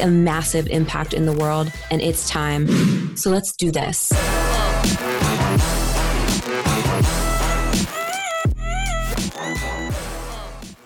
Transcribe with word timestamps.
a 0.00 0.06
massive 0.06 0.66
impact 0.68 1.14
in 1.14 1.26
the 1.26 1.32
world, 1.32 1.72
and 1.90 2.00
it's 2.00 2.28
time. 2.28 3.16
So 3.16 3.30
let's 3.30 3.52
do 3.56 3.70
this. 3.70 4.12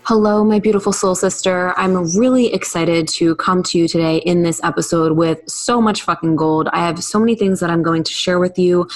Hello, 0.08 0.44
my 0.44 0.60
beautiful 0.60 0.92
soul 0.92 1.16
sister. 1.16 1.74
I'm 1.76 1.96
really 2.16 2.54
excited 2.54 3.08
to 3.08 3.34
come 3.34 3.64
to 3.64 3.76
you 3.76 3.88
today 3.88 4.18
in 4.18 4.44
this 4.44 4.62
episode 4.62 5.16
with 5.16 5.40
so 5.48 5.82
much 5.82 6.02
fucking 6.02 6.36
gold. 6.36 6.68
I 6.72 6.86
have 6.86 7.02
so 7.02 7.18
many 7.18 7.34
things 7.34 7.58
that 7.58 7.70
I'm 7.70 7.82
going 7.82 8.04
to 8.04 8.12
share 8.12 8.38
with 8.38 8.56
you 8.56 8.88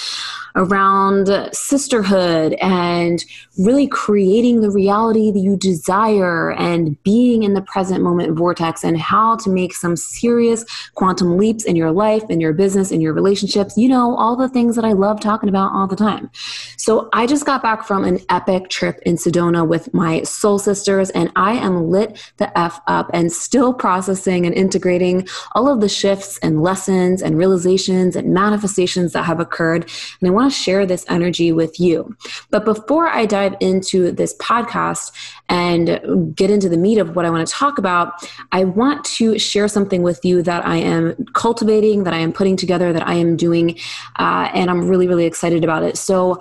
around 0.56 1.30
sisterhood 1.52 2.54
and 2.54 3.24
really 3.58 3.86
creating 3.86 4.60
the 4.60 4.70
reality 4.70 5.30
that 5.30 5.38
you 5.40 5.56
desire 5.56 6.52
and 6.52 7.00
being 7.02 7.42
in 7.42 7.54
the 7.54 7.62
present 7.62 8.02
moment 8.02 8.36
vortex 8.36 8.82
and 8.84 8.98
how 8.98 9.36
to 9.36 9.50
make 9.50 9.74
some 9.74 9.96
serious 9.96 10.64
quantum 10.94 11.36
leaps 11.36 11.64
in 11.64 11.76
your 11.76 11.92
life, 11.92 12.22
in 12.30 12.40
your 12.40 12.52
business, 12.52 12.90
in 12.90 13.00
your 13.00 13.12
relationships. 13.12 13.76
You 13.76 13.88
know, 13.88 14.16
all 14.16 14.36
the 14.36 14.48
things 14.48 14.76
that 14.76 14.84
I 14.84 14.92
love 14.92 15.20
talking 15.20 15.48
about 15.48 15.72
all 15.72 15.86
the 15.86 15.96
time. 15.96 16.30
So 16.76 17.08
I 17.12 17.26
just 17.26 17.44
got 17.44 17.62
back 17.62 17.84
from 17.84 18.04
an 18.04 18.20
epic 18.28 18.68
trip 18.70 18.98
in 19.06 19.16
Sedona 19.16 19.66
with 19.66 19.92
my 19.92 20.22
soul 20.22 20.58
sisters, 20.58 21.10
and 21.10 21.30
I 21.36 21.52
am 21.52 21.90
lit 21.90 22.18
the 22.38 22.56
F 22.58 22.80
up 22.86 23.10
and 23.12 23.32
still 23.32 23.74
processing 23.74 24.46
and 24.46 24.54
integrating 24.54 25.28
all 25.52 25.68
of 25.68 25.80
the 25.80 25.88
shifts 25.88 26.38
and 26.38 26.62
lessons 26.62 27.22
and 27.22 27.36
realizations 27.36 28.16
and 28.16 28.32
manifestations 28.32 29.12
that 29.12 29.24
have 29.24 29.40
occurred. 29.40 29.90
And 30.20 30.28
I 30.28 30.30
want 30.30 30.39
to 30.48 30.56
share 30.56 30.86
this 30.86 31.04
energy 31.08 31.52
with 31.52 31.80
you. 31.80 32.16
But 32.50 32.64
before 32.64 33.08
I 33.08 33.26
dive 33.26 33.56
into 33.60 34.12
this 34.12 34.36
podcast 34.36 35.12
and 35.48 36.34
get 36.36 36.50
into 36.50 36.68
the 36.68 36.76
meat 36.76 36.98
of 36.98 37.16
what 37.16 37.24
I 37.24 37.30
want 37.30 37.46
to 37.46 37.52
talk 37.52 37.78
about, 37.78 38.28
I 38.52 38.64
want 38.64 39.04
to 39.16 39.38
share 39.38 39.68
something 39.68 40.02
with 40.02 40.24
you 40.24 40.42
that 40.42 40.64
I 40.64 40.76
am 40.76 41.26
cultivating, 41.32 42.04
that 42.04 42.14
I 42.14 42.18
am 42.18 42.32
putting 42.32 42.56
together, 42.56 42.92
that 42.92 43.06
I 43.06 43.14
am 43.14 43.36
doing, 43.36 43.78
uh, 44.18 44.50
and 44.54 44.70
I'm 44.70 44.88
really, 44.88 45.06
really 45.06 45.26
excited 45.26 45.64
about 45.64 45.82
it. 45.82 45.96
So, 45.96 46.40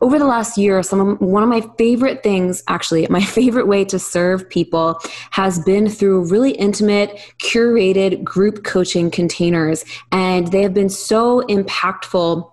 over 0.00 0.18
the 0.18 0.24
last 0.24 0.56
year, 0.56 0.82
some 0.82 1.00
of, 1.00 1.20
one 1.20 1.42
of 1.42 1.48
my 1.48 1.60
favorite 1.76 2.22
things, 2.22 2.62
actually, 2.68 3.06
my 3.10 3.22
favorite 3.22 3.66
way 3.66 3.84
to 3.86 3.98
serve 3.98 4.48
people 4.48 4.98
has 5.30 5.60
been 5.60 5.88
through 5.88 6.28
really 6.28 6.52
intimate, 6.52 7.18
curated 7.38 8.24
group 8.24 8.64
coaching 8.64 9.10
containers, 9.10 9.84
and 10.10 10.48
they 10.48 10.62
have 10.62 10.74
been 10.74 10.88
so 10.88 11.42
impactful 11.42 12.51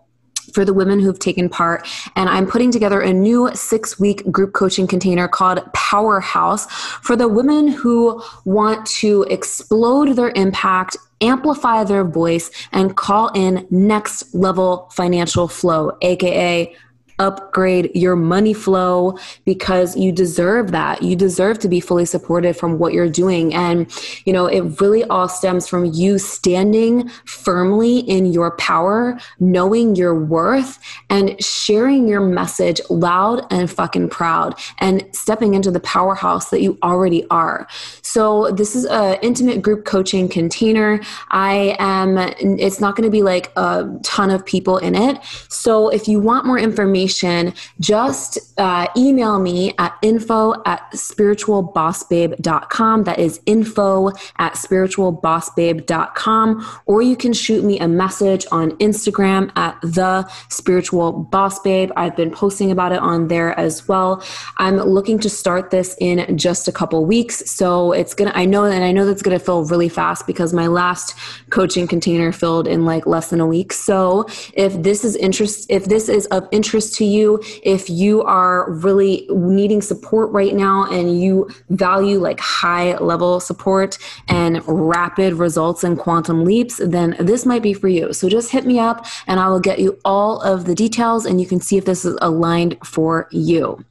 for 0.53 0.65
the 0.65 0.73
women 0.73 0.99
who've 0.99 1.19
taken 1.19 1.49
part. 1.49 1.87
And 2.15 2.29
I'm 2.29 2.47
putting 2.47 2.71
together 2.71 3.01
a 3.01 3.13
new 3.13 3.49
six 3.53 3.99
week 3.99 4.29
group 4.31 4.53
coaching 4.53 4.87
container 4.87 5.27
called 5.27 5.61
Powerhouse 5.73 6.69
for 6.69 7.15
the 7.15 7.27
women 7.27 7.67
who 7.67 8.21
want 8.45 8.85
to 8.87 9.23
explode 9.29 10.15
their 10.15 10.31
impact 10.35 10.97
amplify 11.21 11.83
their 11.83 12.03
voice 12.05 12.49
and 12.71 12.95
call 12.95 13.29
in 13.35 13.67
next 13.69 14.33
level 14.33 14.89
financial 14.93 15.47
flow, 15.47 15.97
aka 16.01 16.73
upgrade 17.19 17.91
your 17.93 18.15
money 18.15 18.53
flow 18.53 19.17
because 19.45 19.95
you 19.97 20.11
deserve 20.11 20.71
that. 20.71 21.03
You 21.03 21.15
deserve 21.15 21.59
to 21.59 21.67
be 21.67 21.79
fully 21.79 22.05
supported 22.05 22.55
from 22.55 22.79
what 22.79 22.93
you're 22.93 23.09
doing. 23.09 23.53
And, 23.53 23.91
you 24.25 24.33
know, 24.33 24.45
it 24.45 24.81
really 24.81 25.03
all 25.05 25.27
stems 25.27 25.67
from 25.67 25.85
you 25.85 26.17
standing 26.17 27.09
firmly 27.25 27.99
in 27.99 28.27
your 28.27 28.51
power, 28.51 29.19
knowing 29.39 29.95
your 29.95 30.15
worth, 30.15 30.79
and 31.09 31.41
sharing 31.43 32.07
your 32.07 32.21
message 32.21 32.79
loud 32.89 33.45
and 33.51 33.69
fucking 33.69 34.09
proud 34.09 34.57
and 34.79 35.05
stepping 35.11 35.53
into 35.53 35.71
the 35.71 35.79
powerhouse 35.81 36.49
that 36.49 36.61
you 36.61 36.77
already 36.83 37.25
are. 37.29 37.67
So, 38.01 38.51
this 38.51 38.75
is 38.75 38.85
an 38.85 39.17
intimate 39.21 39.61
group 39.61 39.85
coaching 39.85 40.29
container. 40.29 41.01
I 41.29 41.75
am, 41.79 42.17
it's 42.17 42.79
not 42.79 42.95
going 42.95 43.07
to 43.07 43.11
be 43.11 43.23
like 43.23 43.51
a 43.57 43.87
ton 44.03 44.29
of 44.29 44.45
people 44.45 44.77
in 44.77 44.95
it. 44.95 45.21
So, 45.49 45.89
if 45.89 46.07
you 46.07 46.19
want 46.19 46.45
more 46.45 46.57
information, 46.57 47.08
information, 47.09 47.53
just 47.79 48.37
uh, 48.57 48.87
email 48.95 49.39
me 49.39 49.73
at 49.77 49.95
info 50.01 50.55
at 50.65 50.91
spiritualbossbabe.com. 50.91 53.03
That 53.03 53.19
is 53.19 53.39
info 53.45 54.09
at 54.37 54.53
spiritualbossbabe.com. 54.53 56.67
Or 56.85 57.01
you 57.01 57.15
can 57.15 57.31
shoot 57.33 57.63
me 57.63 57.79
a 57.79 57.87
message 57.87 58.45
on 58.51 58.71
Instagram 58.77 59.51
at 59.55 59.79
the 59.81 60.29
spiritual 60.49 61.13
boss 61.13 61.59
babe. 61.59 61.91
I've 61.95 62.15
been 62.15 62.29
posting 62.31 62.71
about 62.71 62.91
it 62.91 62.99
on 62.99 63.27
there 63.27 63.57
as 63.59 63.87
well. 63.87 64.23
I'm 64.57 64.77
looking 64.77 65.19
to 65.19 65.29
start 65.29 65.69
this 65.71 65.95
in 65.99 66.37
just 66.37 66.67
a 66.67 66.71
couple 66.71 67.03
weeks. 67.05 67.49
So 67.49 67.91
it's 67.91 68.13
going 68.13 68.31
to, 68.31 68.37
I 68.37 68.45
know, 68.45 68.65
and 68.65 68.83
I 68.83 68.91
know 68.91 69.05
that's 69.05 69.21
going 69.21 69.37
to 69.37 69.43
fill 69.43 69.65
really 69.65 69.89
fast 69.89 70.25
because 70.27 70.53
my 70.53 70.67
last 70.67 71.15
coaching 71.49 71.87
container 71.87 72.31
filled 72.31 72.67
in 72.67 72.85
like 72.85 73.07
less 73.07 73.29
than 73.29 73.39
a 73.39 73.47
week. 73.47 73.73
So 73.73 74.27
if 74.53 74.81
this 74.83 75.03
is 75.03 75.15
interest, 75.15 75.65
if 75.69 75.85
this 75.85 76.09
is 76.09 76.25
of 76.27 76.47
interest 76.51 76.98
to 76.99 77.05
you 77.05 77.41
if 77.63 77.89
you 77.89 78.21
are 78.23 78.69
really 78.71 79.25
needing 79.29 79.81
support 79.81 80.31
right 80.31 80.53
now 80.53 80.85
and 80.91 81.19
you 81.19 81.49
value 81.69 82.19
like 82.19 82.39
high 82.39 82.97
level 82.97 83.39
support 83.39 83.97
and 84.27 84.61
rapid 84.67 85.33
results 85.33 85.83
and 85.83 85.97
quantum 85.97 86.45
leaps, 86.45 86.79
then 86.83 87.15
this 87.19 87.45
might 87.45 87.63
be 87.63 87.73
for 87.73 87.87
you. 87.87 88.13
So 88.13 88.29
just 88.29 88.51
hit 88.51 88.65
me 88.65 88.79
up 88.79 89.05
and 89.27 89.39
I 89.39 89.47
will 89.47 89.59
get 89.59 89.79
you 89.79 89.97
all 90.05 90.41
of 90.41 90.65
the 90.65 90.75
details 90.75 91.25
and 91.25 91.41
you 91.41 91.47
can 91.47 91.59
see 91.59 91.77
if 91.77 91.85
this 91.85 92.05
is 92.05 92.17
aligned 92.21 92.77
for 92.83 93.27
you. 93.31 93.83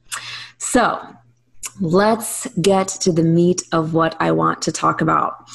So 0.57 0.99
let's 1.79 2.47
get 2.61 2.87
to 2.87 3.11
the 3.11 3.23
meat 3.23 3.63
of 3.71 3.93
what 3.93 4.15
I 4.19 4.31
want 4.31 4.61
to 4.63 4.71
talk 4.71 5.01
about. 5.01 5.49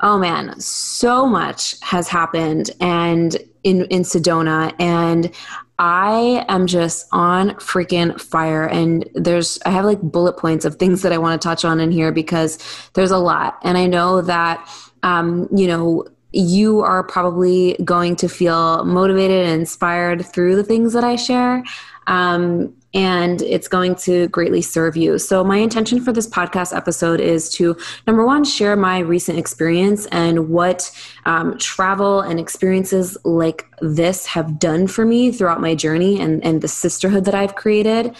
Oh 0.00 0.18
man, 0.18 0.58
so 0.60 1.26
much 1.26 1.76
has 1.82 2.08
happened 2.08 2.70
and 2.80 3.36
in 3.62 3.86
in 3.86 4.02
Sedona 4.02 4.74
and 4.78 5.30
I 5.78 6.44
am 6.48 6.66
just 6.66 7.06
on 7.12 7.50
freaking 7.52 8.20
fire. 8.20 8.64
And 8.64 9.08
there's, 9.14 9.58
I 9.66 9.70
have 9.70 9.84
like 9.84 10.00
bullet 10.00 10.36
points 10.36 10.64
of 10.64 10.76
things 10.76 11.02
that 11.02 11.12
I 11.12 11.18
want 11.18 11.40
to 11.40 11.48
touch 11.48 11.64
on 11.64 11.80
in 11.80 11.90
here 11.90 12.12
because 12.12 12.58
there's 12.94 13.10
a 13.10 13.18
lot. 13.18 13.58
And 13.62 13.76
I 13.76 13.86
know 13.86 14.20
that, 14.22 14.68
um, 15.02 15.48
you 15.54 15.66
know, 15.66 16.06
you 16.32 16.80
are 16.80 17.02
probably 17.04 17.76
going 17.84 18.16
to 18.16 18.28
feel 18.28 18.84
motivated 18.84 19.46
and 19.46 19.60
inspired 19.60 20.26
through 20.26 20.56
the 20.56 20.64
things 20.64 20.92
that 20.92 21.04
I 21.04 21.16
share. 21.16 21.62
Um, 22.06 22.74
and 22.94 23.42
it's 23.42 23.66
going 23.66 23.96
to 23.96 24.28
greatly 24.28 24.62
serve 24.62 24.96
you. 24.96 25.18
So, 25.18 25.42
my 25.42 25.56
intention 25.56 26.00
for 26.00 26.12
this 26.12 26.28
podcast 26.28 26.74
episode 26.74 27.20
is 27.20 27.50
to 27.54 27.76
number 28.06 28.24
one, 28.24 28.44
share 28.44 28.76
my 28.76 29.00
recent 29.00 29.38
experience 29.38 30.06
and 30.06 30.48
what 30.48 30.90
um, 31.26 31.58
travel 31.58 32.20
and 32.20 32.38
experiences 32.38 33.18
like 33.24 33.66
this 33.80 34.26
have 34.26 34.60
done 34.60 34.86
for 34.86 35.04
me 35.04 35.32
throughout 35.32 35.60
my 35.60 35.74
journey 35.74 36.20
and, 36.20 36.42
and 36.44 36.62
the 36.62 36.68
sisterhood 36.68 37.24
that 37.24 37.34
I've 37.34 37.56
created. 37.56 38.14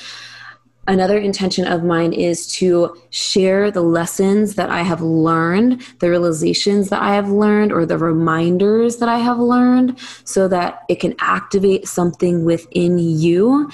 Another 0.86 1.16
intention 1.16 1.66
of 1.66 1.82
mine 1.82 2.12
is 2.12 2.46
to 2.58 2.94
share 3.08 3.70
the 3.70 3.80
lessons 3.80 4.56
that 4.56 4.68
I 4.68 4.82
have 4.82 5.00
learned, 5.00 5.82
the 6.00 6.10
realizations 6.10 6.90
that 6.90 7.00
I 7.00 7.14
have 7.14 7.30
learned, 7.30 7.72
or 7.72 7.86
the 7.86 7.96
reminders 7.96 8.98
that 8.98 9.08
I 9.08 9.18
have 9.18 9.38
learned, 9.38 9.98
so 10.24 10.46
that 10.48 10.82
it 10.90 11.00
can 11.00 11.14
activate 11.20 11.88
something 11.88 12.44
within 12.44 12.98
you. 12.98 13.70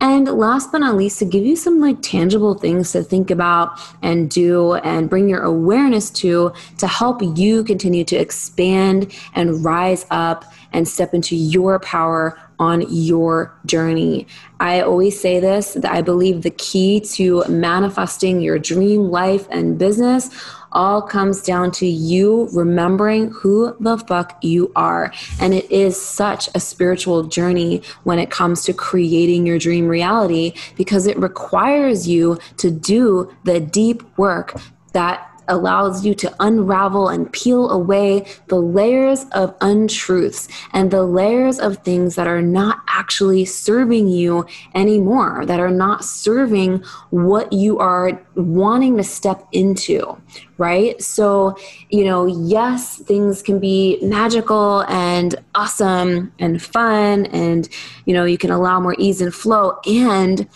And 0.00 0.26
last 0.26 0.72
but 0.72 0.78
not 0.78 0.96
least, 0.96 1.18
to 1.18 1.24
give 1.24 1.44
you 1.44 1.56
some 1.56 1.80
like 1.80 2.00
tangible 2.00 2.54
things 2.54 2.92
to 2.92 3.02
think 3.02 3.30
about 3.30 3.78
and 4.02 4.30
do 4.30 4.74
and 4.76 5.08
bring 5.08 5.28
your 5.28 5.42
awareness 5.42 6.10
to 6.10 6.52
to 6.78 6.86
help 6.86 7.20
you 7.36 7.62
continue 7.64 8.04
to 8.04 8.16
expand 8.16 9.14
and 9.34 9.64
rise 9.64 10.06
up 10.10 10.44
and 10.72 10.88
step 10.88 11.14
into 11.14 11.36
your 11.36 11.78
power 11.78 12.38
on 12.58 12.84
your 12.88 13.54
journey. 13.66 14.26
I 14.60 14.80
always 14.80 15.20
say 15.20 15.40
this 15.40 15.74
that 15.74 15.90
I 15.90 16.02
believe 16.02 16.42
the 16.42 16.50
key 16.50 17.00
to 17.14 17.44
manifesting 17.48 18.40
your 18.40 18.58
dream 18.58 19.10
life 19.10 19.46
and 19.50 19.78
business 19.78 20.30
all 20.74 21.00
comes 21.00 21.40
down 21.40 21.70
to 21.70 21.86
you 21.86 22.48
remembering 22.52 23.30
who 23.30 23.76
the 23.80 23.96
fuck 23.96 24.36
you 24.42 24.72
are. 24.74 25.12
And 25.40 25.54
it 25.54 25.70
is 25.70 26.00
such 26.00 26.48
a 26.54 26.60
spiritual 26.60 27.24
journey 27.24 27.82
when 28.02 28.18
it 28.18 28.30
comes 28.30 28.64
to 28.64 28.72
creating 28.72 29.46
your 29.46 29.58
dream 29.58 29.86
reality 29.86 30.52
because 30.76 31.06
it 31.06 31.18
requires 31.18 32.08
you 32.08 32.38
to 32.56 32.70
do 32.70 33.32
the 33.44 33.60
deep 33.60 34.02
work 34.18 34.60
that 34.92 35.30
allows 35.48 36.04
you 36.04 36.14
to 36.14 36.34
unravel 36.40 37.08
and 37.08 37.32
peel 37.32 37.70
away 37.70 38.26
the 38.48 38.56
layers 38.56 39.24
of 39.32 39.54
untruths 39.60 40.48
and 40.72 40.90
the 40.90 41.02
layers 41.04 41.58
of 41.58 41.78
things 41.78 42.14
that 42.14 42.26
are 42.26 42.42
not 42.42 42.80
actually 42.88 43.44
serving 43.44 44.08
you 44.08 44.46
anymore, 44.74 45.44
that 45.46 45.60
are 45.60 45.70
not 45.70 46.04
serving 46.04 46.82
what 47.10 47.52
you 47.52 47.78
are 47.78 48.20
wanting 48.34 48.96
to 48.96 49.04
step 49.04 49.46
into, 49.52 50.16
right? 50.58 51.00
So, 51.02 51.56
you 51.90 52.04
know, 52.04 52.26
yes, 52.26 52.98
things 52.98 53.42
can 53.42 53.58
be 53.58 53.98
magical 54.02 54.84
and 54.88 55.34
awesome 55.54 56.32
and 56.38 56.62
fun, 56.62 57.26
and, 57.26 57.68
you 58.06 58.14
know, 58.14 58.24
you 58.24 58.38
can 58.38 58.50
allow 58.50 58.80
more 58.80 58.96
ease 58.98 59.20
and 59.20 59.34
flow. 59.34 59.78
And, 59.86 60.48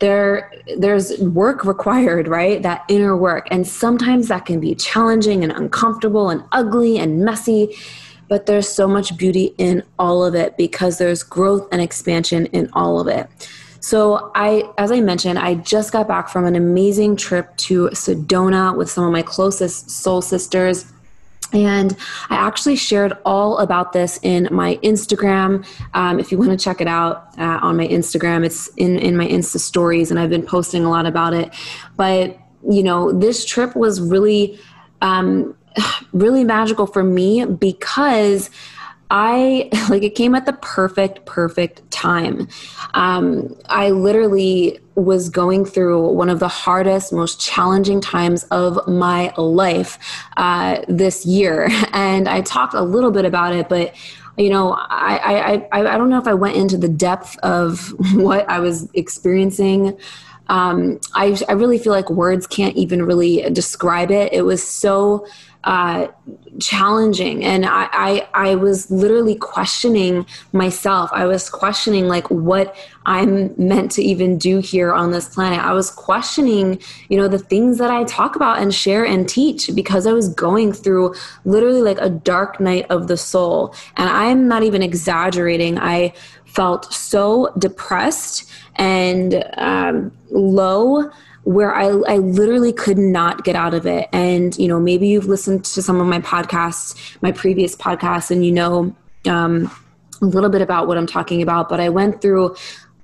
there 0.00 0.52
there's 0.76 1.18
work 1.18 1.64
required 1.64 2.28
right? 2.28 2.62
That 2.62 2.84
inner 2.88 3.16
work. 3.16 3.46
And 3.50 3.66
sometimes 3.66 4.28
that 4.28 4.46
can 4.46 4.60
be 4.60 4.74
challenging 4.74 5.44
and 5.44 5.52
uncomfortable 5.52 6.30
and 6.30 6.42
ugly 6.52 6.98
and 6.98 7.24
messy 7.24 7.76
but 8.28 8.46
there's 8.46 8.68
so 8.68 8.86
much 8.86 9.16
beauty 9.16 9.52
in 9.58 9.82
all 9.98 10.24
of 10.24 10.36
it 10.36 10.56
because 10.56 10.98
there's 10.98 11.24
growth 11.24 11.66
and 11.72 11.82
expansion 11.82 12.46
in 12.46 12.70
all 12.74 13.00
of 13.00 13.08
it. 13.08 13.28
So 13.80 14.30
i 14.34 14.62
as 14.76 14.92
i 14.92 15.00
mentioned 15.00 15.38
i 15.38 15.54
just 15.54 15.90
got 15.90 16.06
back 16.06 16.28
from 16.28 16.44
an 16.44 16.54
amazing 16.54 17.16
trip 17.16 17.56
to 17.56 17.88
sedona 17.88 18.76
with 18.76 18.90
some 18.90 19.04
of 19.04 19.12
my 19.12 19.22
closest 19.22 19.90
soul 19.90 20.20
sisters 20.20 20.84
and 21.52 21.96
I 22.28 22.36
actually 22.36 22.76
shared 22.76 23.12
all 23.24 23.58
about 23.58 23.92
this 23.92 24.18
in 24.22 24.48
my 24.50 24.76
Instagram. 24.82 25.66
Um, 25.94 26.18
if 26.18 26.30
you 26.30 26.38
want 26.38 26.50
to 26.50 26.56
check 26.56 26.80
it 26.80 26.88
out 26.88 27.28
uh, 27.38 27.58
on 27.62 27.76
my 27.76 27.86
Instagram, 27.86 28.44
it's 28.44 28.68
in, 28.76 28.98
in 28.98 29.16
my 29.16 29.26
Insta 29.26 29.58
stories, 29.58 30.10
and 30.10 30.20
I've 30.20 30.30
been 30.30 30.46
posting 30.46 30.84
a 30.84 30.90
lot 30.90 31.06
about 31.06 31.34
it. 31.34 31.52
But, 31.96 32.38
you 32.68 32.82
know, 32.82 33.12
this 33.12 33.44
trip 33.44 33.74
was 33.74 34.00
really, 34.00 34.58
um, 35.02 35.56
really 36.12 36.44
magical 36.44 36.86
for 36.86 37.02
me 37.02 37.44
because 37.44 38.50
I 39.10 39.68
like 39.90 40.02
it 40.02 40.14
came 40.14 40.34
at 40.34 40.46
the 40.46 40.52
perfect, 40.54 41.26
perfect 41.26 41.88
time. 41.90 42.48
Um, 42.94 43.56
I 43.68 43.90
literally 43.90 44.78
was 44.94 45.28
going 45.28 45.64
through 45.64 46.08
one 46.12 46.28
of 46.28 46.40
the 46.40 46.48
hardest, 46.48 47.12
most 47.12 47.40
challenging 47.40 48.00
times 48.00 48.44
of 48.44 48.86
my 48.86 49.32
life 49.36 49.98
uh, 50.36 50.82
this 50.88 51.26
year, 51.26 51.68
and 51.92 52.28
I 52.28 52.40
talked 52.42 52.74
a 52.74 52.82
little 52.82 53.10
bit 53.10 53.24
about 53.24 53.54
it, 53.54 53.68
but 53.68 53.94
you 54.36 54.48
know, 54.48 54.72
I, 54.72 55.16
I, 55.16 55.80
I, 55.80 55.94
I 55.94 55.98
don't 55.98 56.08
know 56.08 56.18
if 56.18 56.26
I 56.26 56.32
went 56.32 56.56
into 56.56 56.78
the 56.78 56.88
depth 56.88 57.36
of 57.38 57.92
what 58.14 58.48
I 58.48 58.60
was 58.60 58.88
experiencing. 58.94 59.98
Um, 60.48 60.98
I, 61.14 61.38
I 61.48 61.52
really 61.52 61.78
feel 61.78 61.92
like 61.92 62.10
words 62.10 62.46
can't 62.46 62.74
even 62.76 63.04
really 63.04 63.48
describe 63.50 64.10
it. 64.10 64.32
It 64.32 64.42
was 64.42 64.66
so 64.66 65.26
uh, 65.64 66.06
challenging. 66.58 67.44
And 67.44 67.66
I, 67.66 67.88
I 67.92 68.28
i 68.34 68.54
was 68.54 68.90
literally 68.90 69.34
questioning 69.34 70.24
myself. 70.52 71.10
I 71.12 71.26
was 71.26 71.50
questioning 71.50 72.08
like 72.08 72.28
what 72.30 72.74
i'm 73.06 73.54
meant 73.56 73.90
to 73.92 74.02
even 74.02 74.38
do 74.38 74.58
here 74.58 74.92
on 74.92 75.10
this 75.10 75.34
planet. 75.34 75.60
I 75.60 75.72
was 75.72 75.90
questioning 75.90 76.80
you 77.08 77.18
know 77.18 77.28
the 77.28 77.38
things 77.38 77.78
that 77.78 77.90
i 77.90 78.04
talk 78.04 78.36
about 78.36 78.58
and 78.58 78.74
share 78.74 79.04
and 79.04 79.28
teach 79.28 79.70
because 79.74 80.06
i 80.06 80.12
was 80.12 80.28
going 80.34 80.72
through 80.72 81.14
literally 81.44 81.82
like 81.82 82.00
a 82.00 82.10
dark 82.10 82.60
night 82.60 82.86
of 82.90 83.06
the 83.08 83.16
soul. 83.16 83.74
And 83.96 84.08
i'm 84.08 84.48
not 84.48 84.62
even 84.62 84.82
exaggerating. 84.82 85.78
I 85.78 86.14
felt 86.46 86.92
so 86.92 87.52
depressed 87.58 88.50
and 88.76 89.44
um, 89.56 90.10
low 90.30 91.10
where 91.44 91.74
I, 91.74 91.86
I 91.86 92.16
literally 92.18 92.72
could 92.72 92.98
not 92.98 93.44
get 93.44 93.56
out 93.56 93.74
of 93.74 93.86
it. 93.86 94.08
And, 94.12 94.56
you 94.58 94.68
know, 94.68 94.78
maybe 94.78 95.08
you've 95.08 95.26
listened 95.26 95.64
to 95.66 95.82
some 95.82 96.00
of 96.00 96.06
my 96.06 96.20
podcasts, 96.20 97.16
my 97.22 97.32
previous 97.32 97.74
podcasts, 97.74 98.30
and 98.30 98.44
you 98.44 98.52
know 98.52 98.94
um, 99.26 99.70
a 100.20 100.26
little 100.26 100.50
bit 100.50 100.62
about 100.62 100.86
what 100.86 100.98
I'm 100.98 101.06
talking 101.06 101.42
about. 101.42 101.68
But 101.68 101.80
I 101.80 101.88
went 101.88 102.20
through 102.20 102.56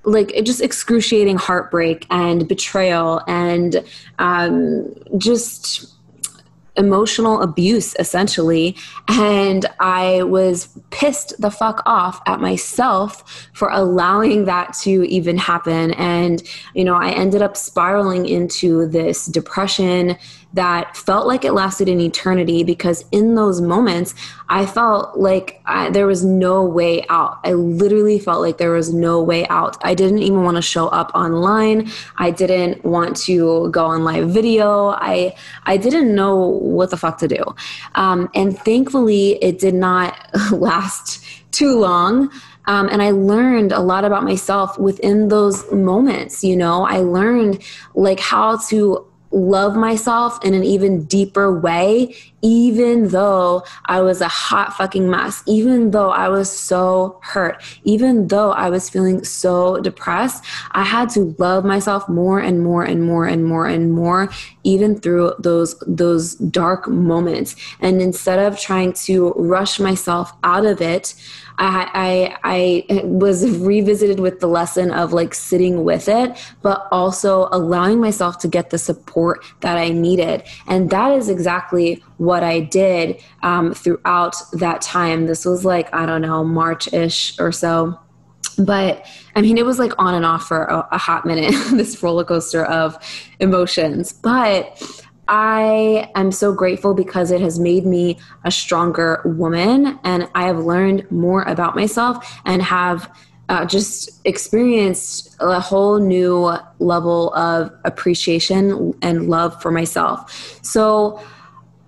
like 0.04 0.32
just 0.44 0.60
excruciating 0.60 1.36
heartbreak 1.36 2.06
and 2.10 2.46
betrayal 2.46 3.22
and 3.26 3.84
um, 4.20 4.94
just 5.18 5.95
emotional 6.76 7.43
abuse 7.43 7.94
essentially. 7.99 8.76
And 9.08 9.67
i 9.81 10.23
was 10.25 10.69
pissed 10.90 11.40
the 11.40 11.50
fuck 11.50 11.82
off 11.87 12.20
at 12.26 12.40
myself 12.40 13.49
for 13.52 13.69
allowing 13.70 14.44
that 14.44 14.75
to 14.82 15.05
even 15.05 15.37
happen. 15.38 15.93
And 15.94 16.43
you 16.75 16.84
know 16.84 16.94
i 16.94 17.11
ended 17.11 17.43
up 17.43 17.56
spiraling 17.56 18.26
into 18.26 18.87
this 18.87 19.26
depression 19.26 20.17
that 20.56 20.97
felt 20.97 21.26
like 21.26 21.44
it 21.44 21.53
lasted 21.53 21.88
an 21.88 22.00
eternity 22.00 22.64
because 22.64 23.05
in 23.12 23.35
those 23.35 23.61
moments 23.61 24.14
I 24.49 24.64
felt 24.64 25.19
like 25.19 25.61
I, 25.67 25.91
there 25.91 26.06
was 26.06 26.25
no 26.25 26.64
way 26.64 27.05
out. 27.08 27.41
I 27.44 27.53
literally 27.53 28.19
felt 28.19 28.41
like 28.41 28.56
there 28.56 28.73
was 28.73 28.93
no 28.93 29.23
way 29.23 29.47
out. 29.49 29.76
I 29.82 29.94
didn't 29.94 30.20
even 30.20 30.44
want 30.44 30.56
to 30.56 30.62
show 30.62 30.88
up 30.88 31.11
online. 31.14 31.91
I 32.17 32.31
didn't 32.31 32.85
want 32.85 33.17
to 33.25 33.70
go 33.70 33.85
on 33.85 34.03
live 34.03 34.31
video. 34.31 34.88
I 34.88 35.35
I 35.64 35.76
didn't 35.76 36.14
know 36.14 36.37
what 36.37 36.91
the 36.91 36.97
fuck 36.97 37.19
to 37.19 37.29
do. 37.29 37.44
Um, 37.94 38.31
and 38.35 38.58
thankfully, 38.58 39.32
it 39.43 39.58
did 39.58 39.75
not 39.75 40.17
last 40.53 41.25
too 41.53 41.79
long. 41.79 42.31
Um, 42.69 42.88
and 42.88 43.00
I 43.03 43.11
learned 43.11 43.73
a 43.73 43.81
lot 43.81 44.05
about 44.05 44.25
myself 44.25 44.79
within 44.79 45.29
those 45.29 45.70
moments. 45.70 46.43
You 46.43 46.56
know, 46.56 46.85
I 46.85 46.99
learned 46.99 47.62
like 47.94 48.20
how 48.20 48.56
to 48.69 49.06
love 49.31 49.76
myself 49.76 50.43
in 50.44 50.55
an 50.55 50.64
even 50.64 51.05
deeper 51.05 51.58
way, 51.58 52.14
even 52.43 53.08
though 53.08 53.64
I 53.87 54.00
was 54.00 54.20
a 54.20 54.28
hot 54.28 54.75
fucking 54.75 55.11
mess, 55.11 55.43
even 55.46 55.90
though 55.90 56.11
I 56.11 56.28
was 56.28 56.50
so 56.50 57.19
hurt, 57.23 57.62
even 57.84 58.28
though 58.28 58.52
I 58.52 58.70
was 58.70 58.88
feeling 58.88 59.25
so 59.25 59.81
depressed, 59.81 60.44
I 60.73 60.84
had 60.84 61.11
to 61.11 61.34
love 61.38 61.64
myself 61.64 62.08
more 62.08 62.38
and 62.38 62.62
more 62.62 62.84
and 62.84 63.05
more 63.05 63.26
and 63.26 63.44
more 63.44 63.67
and 63.67 63.93
more, 63.93 64.31
even 64.64 64.99
through 65.00 65.34
those 65.38 65.79
those 65.87 66.34
dark 66.37 66.88
moments. 66.88 67.56
And 67.81 68.00
instead 68.00 68.38
of 68.38 68.58
trying 68.58 68.93
to 69.05 69.32
rush 69.37 69.81
myself 69.81 70.32
out 70.44 70.64
of 70.64 70.81
it, 70.81 71.14
I, 71.58 72.37
I, 72.44 72.85
I 72.93 73.05
was 73.05 73.58
revisited 73.58 74.20
with 74.20 74.41
the 74.41 74.47
lesson 74.47 74.91
of 74.91 75.13
like 75.13 75.34
sitting 75.34 75.84
with 75.84 76.08
it, 76.08 76.36
but 76.63 76.86
also 76.91 77.48
allowing 77.51 78.01
myself 78.01 78.39
to 78.41 78.48
get 78.48 78.70
the 78.70 78.79
support 78.79 79.44
that 79.60 79.79
I 79.79 79.89
needed. 79.89 80.43
And 80.67 80.91
that 80.91 81.13
is 81.13 81.29
exactly 81.29 82.03
what 82.19 82.43
I 82.43 82.60
did 82.60 83.22
um, 83.43 83.72
throughout 83.72 84.36
that 84.53 84.82
time. 84.82 85.27
This 85.27 85.44
was 85.44 85.65
like, 85.65 85.93
I 85.94 86.05
don't 86.05 86.22
know, 86.22 86.44
March 86.44 86.93
ish 86.93 87.39
or 87.41 87.53
so. 87.53 87.98
But 88.58 89.06
I 89.34 89.43
mean, 89.43 89.58
it 89.58 89.67
was 89.67 89.79
like 89.79 89.93
on 89.98 90.15
and 90.15 90.25
off 90.25 90.46
for 90.48 90.65
a, 90.65 90.89
a 90.93 90.98
hot 90.98 91.27
minute, 91.27 91.53
this 91.72 92.03
roller 92.03 92.25
coaster 92.25 92.65
of 92.65 92.96
emotions. 93.39 94.13
But 94.13 94.81
I 95.28 96.10
am 96.14 96.30
so 96.30 96.52
grateful 96.52 96.94
because 96.94 97.30
it 97.30 97.40
has 97.40 97.58
made 97.58 97.84
me 97.84 98.18
a 98.44 98.50
stronger 98.50 99.22
woman 99.24 99.98
and 100.04 100.28
I 100.34 100.44
have 100.44 100.58
learned 100.58 101.10
more 101.10 101.42
about 101.42 101.74
myself 101.74 102.40
and 102.44 102.62
have 102.62 103.10
uh, 103.48 103.64
just 103.64 104.10
experienced 104.24 105.36
a 105.40 105.60
whole 105.60 105.98
new 105.98 106.52
level 106.78 107.32
of 107.34 107.70
appreciation 107.84 108.92
and 109.02 109.28
love 109.28 109.60
for 109.62 109.70
myself. 109.70 110.58
So, 110.62 111.22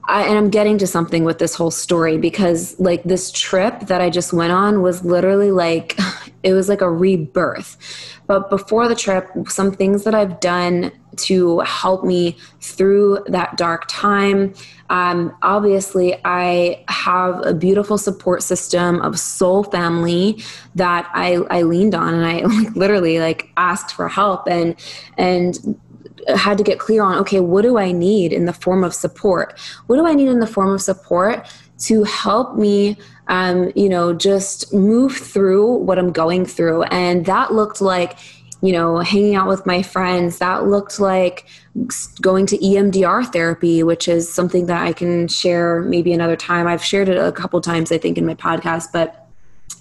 I, 0.05 0.23
and 0.23 0.39
I'm 0.39 0.51
getting 0.51 0.79
to 0.79 0.87
something 0.87 1.25
with 1.25 1.39
this 1.39 1.55
whole 1.55 1.71
story 1.71 2.17
because, 2.17 2.79
like, 2.81 3.03
this 3.03 3.31
trip 3.31 3.81
that 3.81 4.01
I 4.01 4.09
just 4.09 4.33
went 4.33 4.53
on 4.53 4.81
was 4.83 5.05
literally 5.05 5.51
like, 5.51 5.99
it 6.43 6.53
was 6.53 6.69
like 6.69 6.81
a 6.81 6.91
rebirth. 6.91 7.77
But 8.27 8.51
before 8.51 8.89
the 8.89 8.95
trip, 8.95 9.29
some 9.49 9.73
things 9.73 10.05
that 10.05 10.15
I've 10.15 10.41
done 10.41 10.93
to 11.17 11.61
help 11.61 12.05
me 12.05 12.37
through 12.61 13.25
that 13.27 13.57
dark 13.57 13.85
time. 13.89 14.55
Um, 14.91 15.37
obviously, 15.43 16.17
I 16.25 16.85
have 16.89 17.45
a 17.45 17.53
beautiful 17.53 17.99
support 17.99 18.43
system 18.43 19.01
of 19.03 19.19
soul 19.19 19.65
family 19.65 20.43
that 20.75 21.11
I, 21.13 21.37
I 21.51 21.63
leaned 21.63 21.95
on, 21.95 22.15
and 22.15 22.27
I 22.27 22.43
literally 22.75 23.19
like 23.19 23.51
asked 23.57 23.95
for 23.95 24.09
help 24.09 24.47
and 24.49 24.77
and 25.17 25.79
had 26.37 26.59
to 26.59 26.65
get 26.65 26.79
clear 26.79 27.03
on 27.03 27.17
okay, 27.19 27.41
what 27.41 27.63
do 27.63 27.79
I 27.79 27.93
need 27.93 28.33
in 28.33 28.45
the 28.45 28.53
form 28.53 28.85
of 28.85 28.95
support? 28.95 29.59
What 29.87 29.97
do 29.97 30.07
I 30.07 30.15
need 30.15 30.29
in 30.29 30.41
the 30.41 30.47
form 30.47 30.71
of 30.71 30.81
support 30.81 31.49
to 31.79 32.05
help 32.05 32.57
me 32.57 32.97
um, 33.29 33.73
you 33.75 33.89
know 33.89 34.13
just 34.13 34.73
move 34.73 35.17
through 35.17 35.77
what 35.77 35.99
i'm 35.99 36.13
going 36.13 36.45
through 36.45 36.83
and 36.85 37.27
that 37.27 37.53
looked 37.53 37.81
like 37.81 38.19
you 38.63 38.73
know 38.73 38.99
hanging 38.99 39.35
out 39.35 39.47
with 39.47 39.65
my 39.67 39.83
friends 39.83 40.39
that 40.39 40.67
looked 40.67 40.99
like 40.99 41.47
going 42.21 42.47
to 42.47 42.59
EMDR 42.59 43.33
therapy, 43.33 43.83
which 43.83 44.09
is 44.09 44.33
something 44.33 44.67
that 44.67 44.83
I 44.83 44.93
can 44.93 45.29
share 45.29 45.83
maybe 45.83 46.13
another 46.13 46.37
time. 46.37 46.67
I've 46.67 46.83
shared 46.83 47.09
it 47.09 47.17
a 47.17 47.33
couple 47.33 47.61
times, 47.61 47.93
I 47.93 47.99
think, 47.99 48.19
in 48.19 48.27
my 48.27 48.35
podcast, 48.35 48.89
but 48.93 49.28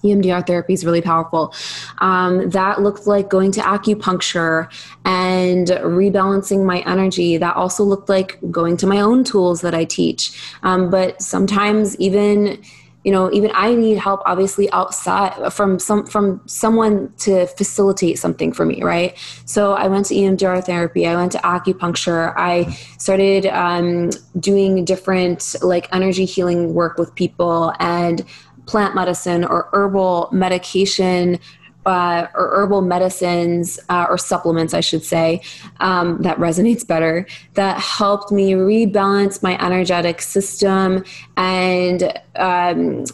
EMDR 0.04 0.46
therapy 0.46 0.74
is 0.74 0.86
really 0.86 1.02
powerful. 1.02 1.54
Um, 2.00 2.50
that 2.52 2.82
looked 2.82 3.08
like 3.08 3.30
going 3.30 3.52
to 3.54 3.62
acupuncture 3.62 4.72
and 5.06 5.68
rebalancing 5.68 6.66
my 6.66 6.80
energy. 6.82 7.38
That 7.38 7.56
also 7.56 7.84
looked 7.84 8.10
like 8.10 8.38
going 8.52 8.78
to 8.78 8.88
my 8.88 9.00
own 9.00 9.24
tools 9.24 9.62
that 9.62 9.74
I 9.74 9.86
teach. 9.86 10.40
Um, 10.64 10.90
but 10.90 11.22
sometimes 11.22 11.96
even 11.98 12.62
you 13.08 13.14
know 13.14 13.32
even 13.32 13.50
i 13.54 13.74
need 13.74 13.98
help 13.98 14.22
obviously 14.26 14.70
outside 14.72 15.54
from 15.54 15.80
some 15.80 16.06
from 16.06 16.42
someone 16.46 17.14
to 17.18 17.48
facilitate 17.48 18.20
something 18.20 18.52
for 18.52 18.66
me 18.66 18.84
right 18.84 19.18
so 19.46 19.74
i 19.74 19.88
went 19.88 20.06
to 20.08 20.14
emdr 20.14 20.62
therapy 20.66 21.08
i 21.08 21.16
went 21.16 21.32
to 21.32 21.38
acupuncture 21.38 22.34
i 22.36 22.66
started 22.98 23.46
um, 23.46 24.10
doing 24.40 24.84
different 24.84 25.56
like 25.62 25.88
energy 25.94 26.26
healing 26.26 26.74
work 26.74 26.98
with 26.98 27.16
people 27.16 27.72
and 27.80 28.26
plant 28.68 28.94
medicine 28.94 29.44
or 29.44 29.70
herbal 29.74 30.30
medication 30.32 31.40
uh, 31.88 32.28
or 32.36 32.50
herbal 32.50 32.82
medicines 32.82 33.80
uh, 33.88 34.06
or 34.10 34.18
supplements, 34.18 34.74
I 34.74 34.82
should 34.82 35.06
say, 35.06 35.42
um, 35.80 36.22
that 36.22 36.38
resonates 36.38 36.86
better, 36.86 37.26
that 37.54 37.80
helped 37.80 38.30
me 38.30 38.52
rebalance 38.52 39.42
my 39.42 39.58
energetic 39.66 40.22
system 40.22 41.06
and 41.38 42.22
um, 42.36 43.06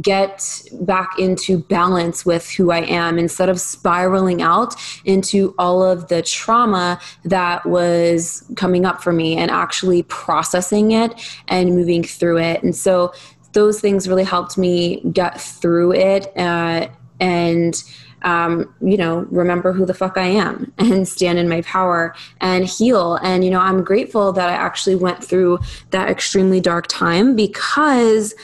get 0.00 0.62
back 0.80 1.18
into 1.18 1.58
balance 1.58 2.26
with 2.26 2.50
who 2.50 2.70
I 2.70 2.80
am 2.80 3.18
instead 3.18 3.48
of 3.48 3.60
spiraling 3.60 4.42
out 4.42 4.74
into 5.04 5.54
all 5.58 5.84
of 5.84 6.08
the 6.08 6.22
trauma 6.22 6.98
that 7.24 7.66
was 7.66 8.44
coming 8.56 8.84
up 8.84 9.02
for 9.02 9.12
me 9.12 9.36
and 9.36 9.50
actually 9.50 10.02
processing 10.04 10.92
it 10.92 11.14
and 11.48 11.76
moving 11.76 12.02
through 12.02 12.38
it. 12.38 12.62
And 12.62 12.74
so 12.74 13.12
those 13.56 13.80
things 13.80 14.06
really 14.06 14.22
helped 14.22 14.58
me 14.58 15.00
get 15.12 15.40
through 15.40 15.92
it 15.94 16.30
uh, 16.36 16.86
and 17.18 17.82
um, 18.22 18.74
you 18.80 18.96
know, 18.96 19.20
remember 19.30 19.72
who 19.72 19.86
the 19.86 19.94
fuck 19.94 20.18
I 20.18 20.26
am 20.26 20.72
and 20.78 21.08
stand 21.08 21.38
in 21.38 21.48
my 21.48 21.62
power 21.62 22.14
and 22.40 22.66
heal. 22.66 23.14
And, 23.16 23.44
you 23.44 23.50
know, 23.50 23.60
I'm 23.60 23.82
grateful 23.82 24.32
that 24.32 24.48
I 24.48 24.52
actually 24.52 24.96
went 24.96 25.22
through 25.24 25.60
that 25.90 26.10
extremely 26.10 26.60
dark 26.60 26.86
time 26.88 27.36
because 27.36 28.34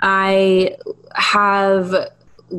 I 0.00 0.76
have 1.14 2.10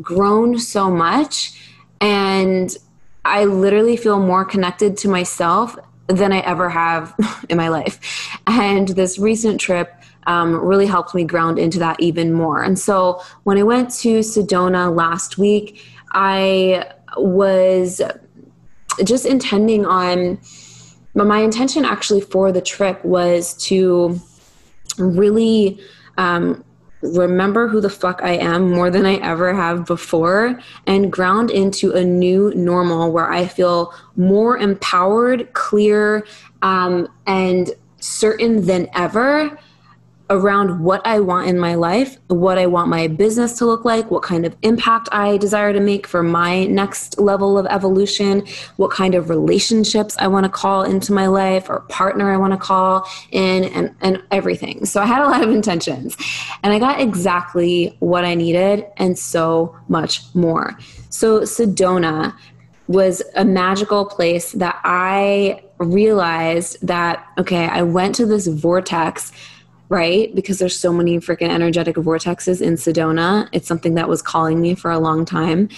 grown 0.01 0.57
so 0.57 0.89
much 0.89 1.61
and 2.01 2.75
I 3.23 3.45
literally 3.45 3.95
feel 3.95 4.19
more 4.19 4.43
connected 4.43 4.97
to 4.97 5.07
myself 5.07 5.77
than 6.07 6.33
I 6.33 6.39
ever 6.39 6.69
have 6.69 7.13
in 7.49 7.57
my 7.57 7.69
life. 7.69 8.39
And 8.47 8.89
this 8.89 9.19
recent 9.19 9.61
trip 9.61 9.93
um, 10.27 10.55
really 10.55 10.85
helped 10.85 11.13
me 11.13 11.23
ground 11.23 11.59
into 11.59 11.79
that 11.79 11.99
even 11.99 12.33
more. 12.33 12.63
And 12.63 12.77
so 12.77 13.21
when 13.43 13.57
I 13.57 13.63
went 13.63 13.89
to 14.01 14.19
Sedona 14.19 14.95
last 14.95 15.37
week, 15.37 15.85
I 16.13 16.91
was 17.17 18.01
just 19.03 19.25
intending 19.25 19.85
on 19.85 20.39
my 21.15 21.39
intention 21.39 21.85
actually 21.85 22.21
for 22.21 22.51
the 22.51 22.61
trip 22.61 23.03
was 23.05 23.53
to 23.55 24.19
really 24.97 25.79
um, 26.17 26.63
remember 27.01 27.67
who 27.67 27.81
the 27.81 27.89
fuck 27.89 28.21
I 28.23 28.31
am 28.31 28.71
more 28.71 28.89
than 28.89 29.05
I 29.05 29.15
ever 29.15 29.53
have 29.53 29.85
before 29.85 30.59
and 30.87 31.11
ground 31.11 31.51
into 31.51 31.91
a 31.91 32.03
new 32.03 32.53
normal 32.55 33.11
where 33.11 33.31
I 33.31 33.45
feel 33.45 33.93
more 34.15 34.57
empowered, 34.57 35.53
clear, 35.53 36.25
um, 36.61 37.07
and 37.27 37.71
certain 37.99 38.65
than 38.65 38.87
ever 38.95 39.57
around 40.29 40.79
what 40.79 41.05
I 41.05 41.19
want 41.19 41.47
in 41.47 41.59
my 41.59 41.75
life, 41.75 42.17
what 42.27 42.57
I 42.57 42.65
want 42.65 42.89
my 42.89 43.07
business 43.07 43.57
to 43.57 43.65
look 43.65 43.83
like, 43.83 44.09
what 44.09 44.23
kind 44.23 44.45
of 44.45 44.55
impact 44.61 45.09
I 45.11 45.37
desire 45.37 45.73
to 45.73 45.79
make 45.79 46.07
for 46.07 46.23
my 46.23 46.65
next 46.65 47.19
level 47.19 47.57
of 47.57 47.65
evolution, 47.67 48.45
what 48.77 48.89
kind 48.89 49.15
of 49.15 49.29
relationships 49.29 50.15
I 50.19 50.27
want 50.27 50.45
to 50.45 50.49
call 50.49 50.83
into 50.83 51.11
my 51.13 51.27
life 51.27 51.69
or 51.69 51.81
partner 51.81 52.31
I 52.31 52.37
want 52.37 52.53
to 52.53 52.57
call 52.57 53.07
in, 53.31 53.65
and, 53.65 53.93
and 54.01 54.23
everything. 54.31 54.85
So 54.85 55.01
I 55.01 55.05
had 55.05 55.21
a 55.21 55.27
lot 55.27 55.43
of 55.43 55.49
intentions 55.49 56.15
and 56.63 56.73
I 56.73 56.79
got 56.79 56.99
exactly 56.99 57.95
what 57.99 58.23
I 58.23 58.33
needed 58.33 58.85
and 58.97 59.19
so 59.19 59.75
much 59.89 60.21
more. 60.33 60.77
So 61.09 61.41
Sedona 61.41 62.35
was 62.87 63.21
a 63.35 63.45
magical 63.45 64.05
place 64.05 64.53
that 64.53 64.79
I 64.83 65.63
realized 65.77 66.85
that, 66.85 67.25
okay, 67.37 67.67
I 67.67 67.81
went 67.81 68.15
to 68.15 68.25
this 68.25 68.47
vortex 68.47 69.31
right? 69.89 70.33
Because 70.33 70.59
there's 70.59 70.77
so 70.77 70.91
many 70.91 71.19
freaking 71.19 71.49
energetic 71.49 71.95
vortexes 71.95 72.61
in 72.61 72.75
Sedona. 72.75 73.47
It's 73.51 73.67
something 73.67 73.95
that 73.95 74.09
was 74.09 74.21
calling 74.21 74.59
me 74.59 74.75
for 74.75 74.89
a 74.91 74.99
long 74.99 75.25
time. 75.25 75.69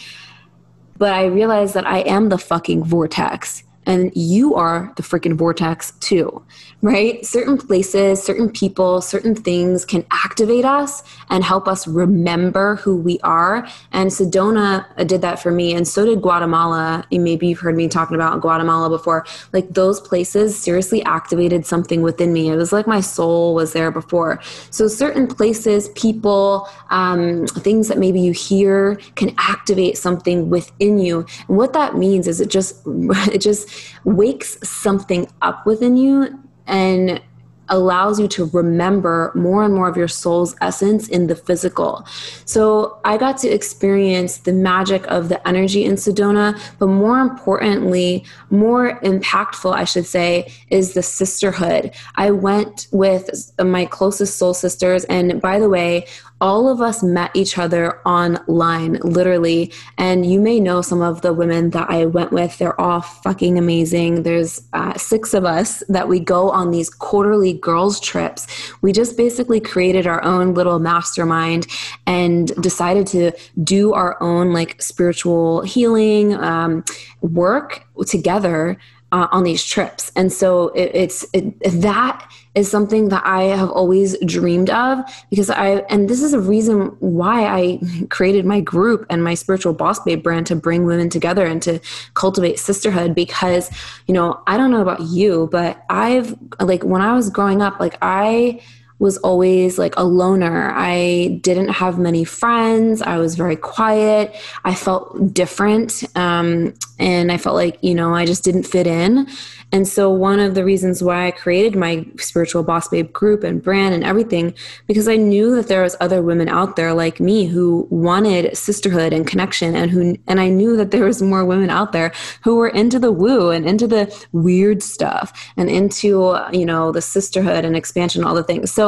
But 0.97 1.13
I 1.13 1.25
realized 1.25 1.73
that 1.73 1.85
I 1.85 1.99
am 1.99 2.29
the 2.29 2.37
fucking 2.37 2.85
vortex 2.85 3.64
and 3.85 4.11
you 4.15 4.55
are 4.55 4.91
the 4.95 5.03
freaking 5.03 5.35
vortex 5.35 5.91
too, 5.99 6.43
right? 6.81 7.25
Certain 7.25 7.57
places, 7.57 8.21
certain 8.21 8.49
people, 8.49 9.01
certain 9.01 9.35
things 9.35 9.85
can 9.85 10.05
activate 10.11 10.65
us 10.65 11.03
and 11.29 11.43
help 11.43 11.67
us 11.67 11.87
remember 11.87 12.75
who 12.77 12.97
we 12.97 13.19
are. 13.19 13.67
And 13.91 14.09
Sedona 14.09 14.85
did 15.07 15.21
that 15.21 15.39
for 15.41 15.51
me, 15.51 15.73
and 15.73 15.87
so 15.87 16.05
did 16.05 16.21
Guatemala. 16.21 17.05
Maybe 17.11 17.47
you've 17.47 17.59
heard 17.59 17.75
me 17.75 17.87
talking 17.87 18.15
about 18.15 18.41
Guatemala 18.41 18.89
before. 18.89 19.25
Like 19.53 19.69
those 19.69 19.99
places 19.99 20.57
seriously 20.57 21.03
activated 21.03 21.65
something 21.65 22.01
within 22.01 22.33
me. 22.33 22.49
It 22.49 22.55
was 22.55 22.71
like 22.73 22.87
my 22.87 23.01
soul 23.01 23.55
was 23.55 23.73
there 23.73 23.91
before. 23.91 24.39
So 24.69 24.87
certain 24.87 25.27
places, 25.27 25.89
people, 25.89 26.67
um, 26.89 27.47
things 27.47 27.87
that 27.87 27.97
maybe 27.97 28.19
you 28.19 28.31
hear 28.31 28.99
can 29.15 29.33
activate 29.37 29.97
something 29.97 30.49
within 30.49 30.97
you. 30.97 31.25
And 31.47 31.57
what 31.57 31.73
that 31.73 31.95
means 31.95 32.27
is 32.27 32.41
it 32.41 32.49
just 32.49 32.81
it 32.85 33.41
just 33.41 33.69
wakes 34.03 34.57
something 34.67 35.27
up 35.41 35.65
within 35.65 35.97
you 35.97 36.39
and 36.67 37.21
allows 37.69 38.19
you 38.19 38.27
to 38.27 38.45
remember 38.53 39.31
more 39.35 39.63
and 39.63 39.73
more 39.73 39.89
of 39.89 39.97
your 39.97 40.07
soul's 40.07 40.55
essence 40.61 41.07
in 41.07 41.27
the 41.27 41.35
physical. 41.35 42.05
So 42.45 42.99
I 43.03 43.17
got 43.17 43.37
to 43.39 43.49
experience 43.49 44.37
the 44.37 44.53
magic 44.53 45.05
of 45.07 45.29
the 45.29 45.47
energy 45.47 45.83
in 45.83 45.95
Sedona, 45.95 46.59
but 46.79 46.87
more 46.87 47.19
importantly, 47.19 48.23
more 48.49 48.99
impactful, 48.99 49.73
I 49.73 49.83
should 49.83 50.05
say, 50.05 50.51
is 50.69 50.93
the 50.93 51.01
sisterhood. 51.01 51.91
I 52.15 52.31
went 52.31 52.87
with 52.91 53.51
my 53.59 53.85
closest 53.85 54.37
soul 54.37 54.53
sisters, 54.53 55.03
and 55.05 55.41
by 55.41 55.59
the 55.59 55.69
way, 55.69 56.05
all 56.41 56.67
of 56.67 56.81
us 56.81 57.01
met 57.01 57.31
each 57.33 57.57
other 57.57 58.01
online, 58.05 58.93
literally. 59.03 59.71
And 59.97 60.29
you 60.29 60.39
may 60.39 60.59
know 60.59 60.81
some 60.81 61.01
of 61.01 61.21
the 61.21 61.33
women 61.33 61.69
that 61.71 61.89
I 61.89 62.05
went 62.05 62.31
with. 62.31 62.57
They're 62.57 62.79
all 62.79 63.01
fucking 63.01 63.57
amazing. 63.57 64.23
There's 64.23 64.61
uh, 64.73 64.97
six 64.97 65.33
of 65.33 65.45
us 65.45 65.81
that 65.87 66.07
we 66.07 66.19
go 66.19 66.49
on 66.51 66.71
these 66.71 66.89
quarterly 66.89 67.53
girls' 67.53 67.99
trips. 67.99 68.47
We 68.81 68.91
just 68.91 69.15
basically 69.15 69.61
created 69.61 70.07
our 70.07 70.21
own 70.23 70.53
little 70.53 70.79
mastermind 70.79 71.67
and 72.05 72.47
decided 72.61 73.07
to 73.07 73.31
do 73.63 73.93
our 73.93 74.21
own 74.21 74.51
like 74.51 74.81
spiritual 74.81 75.61
healing 75.61 76.35
um, 76.35 76.83
work 77.21 77.85
together 78.07 78.77
uh, 79.11 79.27
on 79.31 79.43
these 79.43 79.63
trips. 79.63 80.11
And 80.15 80.31
so 80.31 80.69
it, 80.69 80.91
it's 80.93 81.25
it, 81.33 81.59
that 81.81 82.29
is 82.55 82.71
something 82.71 83.09
that 83.09 83.23
I 83.25 83.43
have 83.43 83.69
always 83.69 84.17
dreamed 84.25 84.69
of 84.69 84.99
because 85.29 85.49
I, 85.49 85.83
and 85.89 86.09
this 86.09 86.23
is 86.23 86.33
a 86.33 86.39
reason 86.39 86.95
why 86.99 87.45
I 87.45 87.79
created 88.09 88.45
my 88.45 88.61
group 88.61 89.05
and 89.09 89.23
my 89.23 89.33
spiritual 89.33 89.73
boss 89.73 89.99
babe 89.99 90.23
brand 90.23 90.47
to 90.47 90.55
bring 90.55 90.85
women 90.85 91.09
together 91.09 91.45
and 91.45 91.61
to 91.63 91.79
cultivate 92.13 92.57
sisterhood 92.57 93.13
because, 93.13 93.69
you 94.07 94.13
know, 94.13 94.41
I 94.47 94.57
don't 94.57 94.71
know 94.71 94.81
about 94.81 95.01
you, 95.01 95.49
but 95.51 95.83
I've, 95.89 96.35
like, 96.59 96.83
when 96.83 97.01
I 97.01 97.13
was 97.13 97.29
growing 97.29 97.61
up, 97.61 97.79
like, 97.79 97.97
I, 98.01 98.61
was 98.99 99.17
always 99.17 99.77
like 99.77 99.93
a 99.97 100.03
loner. 100.03 100.71
I 100.73 101.39
didn't 101.41 101.69
have 101.69 101.99
many 101.99 102.23
friends. 102.23 103.01
I 103.01 103.17
was 103.17 103.35
very 103.35 103.55
quiet. 103.55 104.35
I 104.63 104.73
felt 104.73 105.33
different. 105.33 106.03
Um, 106.15 106.73
and 106.97 107.31
I 107.31 107.37
felt 107.37 107.55
like, 107.55 107.77
you 107.81 107.93
know, 107.93 108.13
I 108.13 108.25
just 108.25 108.43
didn't 108.43 108.63
fit 108.63 108.87
in. 108.87 109.27
And 109.71 109.87
so, 109.87 110.09
one 110.09 110.39
of 110.39 110.55
the 110.55 110.63
reasons 110.63 111.03
why 111.03 111.27
I 111.27 111.31
created 111.31 111.75
my 111.75 112.05
spiritual 112.17 112.63
boss 112.63 112.87
babe 112.87 113.11
group 113.11 113.43
and 113.43 113.61
brand 113.61 113.93
and 113.93 114.03
everything, 114.03 114.53
because 114.87 115.07
I 115.07 115.15
knew 115.15 115.55
that 115.55 115.67
there 115.67 115.81
was 115.81 115.97
other 115.99 116.21
women 116.21 116.47
out 116.47 116.75
there 116.75 116.93
like 116.93 117.19
me 117.19 117.45
who 117.45 117.87
wanted 117.89 118.55
sisterhood 118.55 119.11
and 119.11 119.27
connection, 119.27 119.75
and 119.75 119.91
who, 119.91 120.17
and 120.27 120.39
I 120.39 120.49
knew 120.49 120.77
that 120.77 120.91
there 120.91 121.05
was 121.05 121.21
more 121.21 121.43
women 121.43 121.69
out 121.69 121.91
there 121.91 122.13
who 122.43 122.55
were 122.55 122.69
into 122.69 122.99
the 122.99 123.11
woo 123.11 123.49
and 123.49 123.67
into 123.67 123.87
the 123.87 124.15
weird 124.31 124.83
stuff 124.83 125.33
and 125.57 125.69
into, 125.69 126.37
you 126.53 126.65
know, 126.65 126.91
the 126.91 127.01
sisterhood 127.01 127.65
and 127.65 127.75
expansion, 127.75 128.23
all 128.23 128.35
the 128.35 128.43
things. 128.43 128.71
So, 128.71 128.84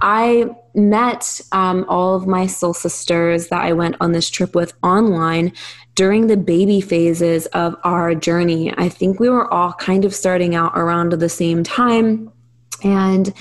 I 0.00 0.50
met 0.74 1.40
um, 1.52 1.84
all 1.88 2.14
of 2.16 2.26
my 2.26 2.46
soul 2.46 2.74
sisters 2.74 3.48
that 3.48 3.64
I 3.64 3.72
went 3.72 3.96
on 4.00 4.12
this 4.12 4.28
trip 4.28 4.54
with 4.54 4.72
online 4.82 5.52
during 5.94 6.26
the 6.26 6.36
baby 6.36 6.80
phases 6.80 7.46
of 7.46 7.74
our 7.84 8.14
journey. 8.14 8.74
I 8.76 8.88
think 8.88 9.18
we 9.18 9.30
were 9.30 9.52
all 9.52 9.72
kind 9.72 10.04
of 10.04 10.14
starting 10.14 10.54
out 10.54 10.72
around 10.74 11.12
the 11.12 11.28
same 11.28 11.64
time. 11.64 12.30
And 12.84 13.32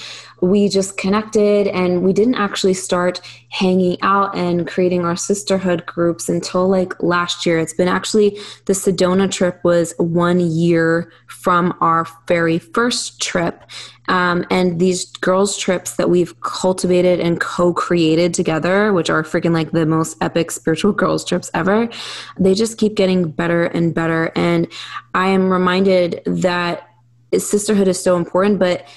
we 0.46 0.70
just 0.70 0.98
connected 0.98 1.68
and 1.68 2.04
we 2.04 2.14
didn't 2.14 2.36
actually 2.36 2.74
start 2.74 3.20
hanging 3.50 3.98
out 4.02 4.36
and 4.36 4.68
creating 4.68 5.04
our 5.04 5.16
sisterhood 5.16 5.86
groups 5.86 6.30
until 6.30 6.68
like 6.68 7.02
last 7.02 7.46
year. 7.46 7.58
It's 7.58 7.74
been 7.74 7.88
actually 7.88 8.40
the 8.66 8.74
Sedona 8.74 9.32
trip 9.32 9.60
was 9.64 9.94
one 9.98 10.40
year 10.40 11.12
from 11.28 11.76
our 11.82 12.06
very 12.28 12.60
first 12.60 13.22
trip. 13.22 13.64
Um, 14.08 14.46
and 14.52 14.80
these 14.80 15.06
girls' 15.18 15.58
trips 15.58 15.96
that 15.96 16.12
we've 16.12 16.40
cultivated 16.42 17.20
and 17.20 17.40
co 17.42 17.74
created 17.74 18.36
together, 18.36 18.94
which 18.94 19.10
are 19.10 19.24
freaking 19.24 19.52
like 19.52 19.72
the 19.72 19.86
most 19.88 20.16
epic 20.22 20.52
spiritual 20.52 20.92
girls' 20.92 21.26
trips 21.26 21.50
ever, 21.56 21.90
they 22.38 22.54
just 22.54 22.78
keep 22.78 22.94
getting 22.94 23.32
better 23.32 23.66
and 23.66 23.96
better. 23.96 24.32
And 24.36 24.68
I 25.16 25.28
am 25.30 25.50
reminded 25.50 26.22
that 26.28 26.88
sisterhood 27.36 27.88
is 27.88 28.02
so 28.02 28.16
important, 28.16 28.60
but 28.60 28.88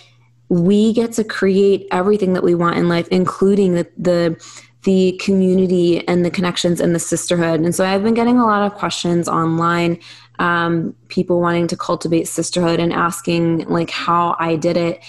we 0.48 0.92
get 0.92 1.12
to 1.12 1.24
create 1.24 1.86
everything 1.90 2.32
that 2.32 2.42
we 2.42 2.54
want 2.54 2.76
in 2.76 2.88
life, 2.88 3.08
including 3.08 3.74
the, 3.74 3.86
the 3.96 4.58
the 4.84 5.20
community 5.20 6.06
and 6.06 6.24
the 6.24 6.30
connections 6.30 6.80
and 6.80 6.94
the 6.94 7.00
sisterhood. 7.00 7.60
And 7.60 7.74
so 7.74 7.84
I've 7.84 8.02
been 8.02 8.14
getting 8.14 8.38
a 8.38 8.46
lot 8.46 8.64
of 8.64 8.78
questions 8.78 9.28
online, 9.28 9.98
um, 10.38 10.94
people 11.08 11.40
wanting 11.40 11.66
to 11.66 11.76
cultivate 11.76 12.28
sisterhood 12.28 12.78
and 12.78 12.92
asking 12.92 13.68
like 13.68 13.90
how 13.90 14.36
I 14.38 14.56
did 14.56 14.76
it. 14.76 15.02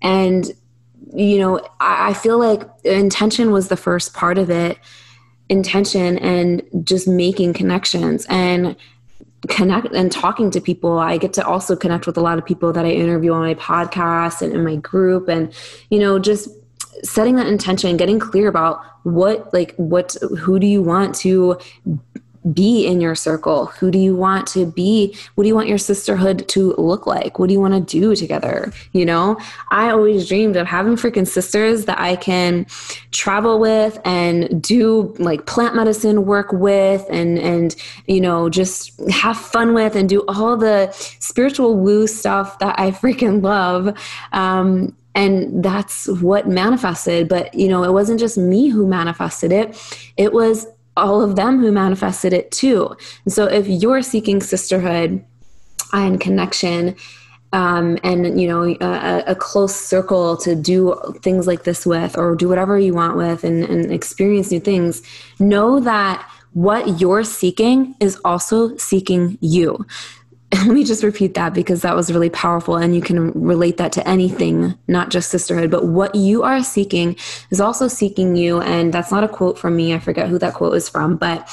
And 0.00 0.50
you 1.12 1.38
know, 1.38 1.60
I, 1.80 2.10
I 2.10 2.14
feel 2.14 2.38
like 2.38 2.62
intention 2.84 3.50
was 3.50 3.68
the 3.68 3.76
first 3.76 4.14
part 4.14 4.38
of 4.38 4.48
it 4.50 4.78
intention 5.48 6.18
and 6.18 6.62
just 6.82 7.06
making 7.06 7.52
connections 7.52 8.26
and 8.28 8.76
connect 9.48 9.92
and 9.94 10.10
talking 10.10 10.50
to 10.50 10.60
people 10.60 10.98
i 10.98 11.16
get 11.16 11.32
to 11.32 11.46
also 11.46 11.76
connect 11.76 12.06
with 12.06 12.16
a 12.16 12.20
lot 12.20 12.38
of 12.38 12.44
people 12.44 12.72
that 12.72 12.84
i 12.84 12.90
interview 12.90 13.32
on 13.32 13.42
my 13.42 13.54
podcast 13.54 14.42
and 14.42 14.52
in 14.52 14.64
my 14.64 14.76
group 14.76 15.28
and 15.28 15.52
you 15.90 15.98
know 15.98 16.18
just 16.18 16.48
setting 17.02 17.36
that 17.36 17.46
intention 17.46 17.96
getting 17.96 18.18
clear 18.18 18.48
about 18.48 18.82
what 19.02 19.52
like 19.52 19.74
what 19.76 20.16
who 20.38 20.58
do 20.58 20.66
you 20.66 20.82
want 20.82 21.14
to 21.14 21.58
be 22.52 22.86
in 22.86 23.00
your 23.00 23.14
circle? 23.14 23.66
Who 23.66 23.90
do 23.90 23.98
you 23.98 24.14
want 24.14 24.46
to 24.48 24.66
be? 24.66 25.16
What 25.34 25.44
do 25.44 25.48
you 25.48 25.54
want 25.54 25.68
your 25.68 25.78
sisterhood 25.78 26.46
to 26.48 26.74
look 26.74 27.06
like? 27.06 27.38
What 27.38 27.48
do 27.48 27.52
you 27.52 27.60
want 27.60 27.74
to 27.74 28.00
do 28.00 28.14
together? 28.14 28.72
You 28.92 29.04
know, 29.04 29.38
I 29.70 29.90
always 29.90 30.28
dreamed 30.28 30.56
of 30.56 30.66
having 30.66 30.96
freaking 30.96 31.26
sisters 31.26 31.86
that 31.86 31.98
I 31.98 32.16
can 32.16 32.66
travel 33.10 33.58
with 33.58 33.98
and 34.04 34.62
do 34.62 35.14
like 35.18 35.46
plant 35.46 35.74
medicine 35.74 36.26
work 36.26 36.52
with 36.52 37.04
and 37.10 37.38
and 37.38 37.74
you 38.06 38.20
know, 38.20 38.48
just 38.48 38.98
have 39.10 39.36
fun 39.36 39.74
with 39.74 39.96
and 39.96 40.08
do 40.08 40.24
all 40.28 40.56
the 40.56 40.90
spiritual 41.20 41.76
woo 41.76 42.06
stuff 42.06 42.58
that 42.60 42.78
I 42.78 42.90
freaking 43.06 43.42
love. 43.42 43.96
Um, 44.32 44.96
and 45.14 45.64
that's 45.64 46.08
what 46.20 46.46
manifested 46.46 47.26
but 47.26 47.52
you 47.54 47.68
know 47.68 47.82
it 47.82 47.92
wasn't 47.92 48.20
just 48.20 48.36
me 48.36 48.68
who 48.68 48.86
manifested 48.86 49.50
it 49.50 49.74
it 50.18 50.32
was 50.32 50.66
all 50.96 51.22
of 51.22 51.36
them 51.36 51.60
who 51.60 51.72
manifested 51.72 52.32
it 52.32 52.50
too. 52.50 52.96
And 53.24 53.32
so 53.32 53.44
if 53.44 53.66
you're 53.66 54.02
seeking 54.02 54.40
sisterhood 54.40 55.24
and 55.92 56.20
connection, 56.20 56.96
um, 57.52 57.96
and 58.02 58.40
you 58.40 58.48
know 58.48 58.64
a, 58.80 59.22
a, 59.28 59.34
close 59.34 59.74
circle 59.74 60.36
to 60.38 60.54
do 60.56 61.00
things 61.22 61.46
like 61.46 61.62
this 61.62 61.86
with 61.86 62.18
or 62.18 62.34
do 62.34 62.48
whatever 62.48 62.76
you 62.78 62.92
want 62.92 63.16
with 63.16 63.44
and, 63.44 63.62
and 63.64 63.92
experience 63.92 64.50
new 64.50 64.58
things 64.58 65.00
know 65.38 65.78
that 65.78 66.28
what 66.54 67.00
you're 67.00 67.22
seeking 67.22 67.94
is 68.00 68.18
also 68.24 68.76
seeking 68.76 69.38
you 69.40 69.86
let 70.54 70.68
me 70.68 70.84
just 70.84 71.02
repeat 71.02 71.34
that 71.34 71.54
because 71.54 71.82
that 71.82 71.96
was 71.96 72.12
really 72.12 72.30
powerful 72.30 72.76
and 72.76 72.94
you 72.94 73.02
can 73.02 73.32
relate 73.32 73.78
that 73.78 73.92
to 73.92 74.08
anything 74.08 74.74
not 74.86 75.10
just 75.10 75.30
sisterhood. 75.30 75.70
But 75.70 75.86
what 75.86 76.14
you 76.14 76.44
are 76.44 76.62
seeking 76.62 77.16
is 77.50 77.60
also 77.60 77.88
seeking 77.88 78.36
you 78.36 78.60
and 78.60 78.92
that's 78.94 79.10
not 79.10 79.24
a 79.24 79.28
quote 79.28 79.58
from 79.58 79.74
me 79.74 79.92
i 79.92 79.98
forget 79.98 80.28
who 80.28 80.38
that 80.38 80.54
quote 80.54 80.74
is 80.74 80.88
from 80.88 81.16
but 81.16 81.48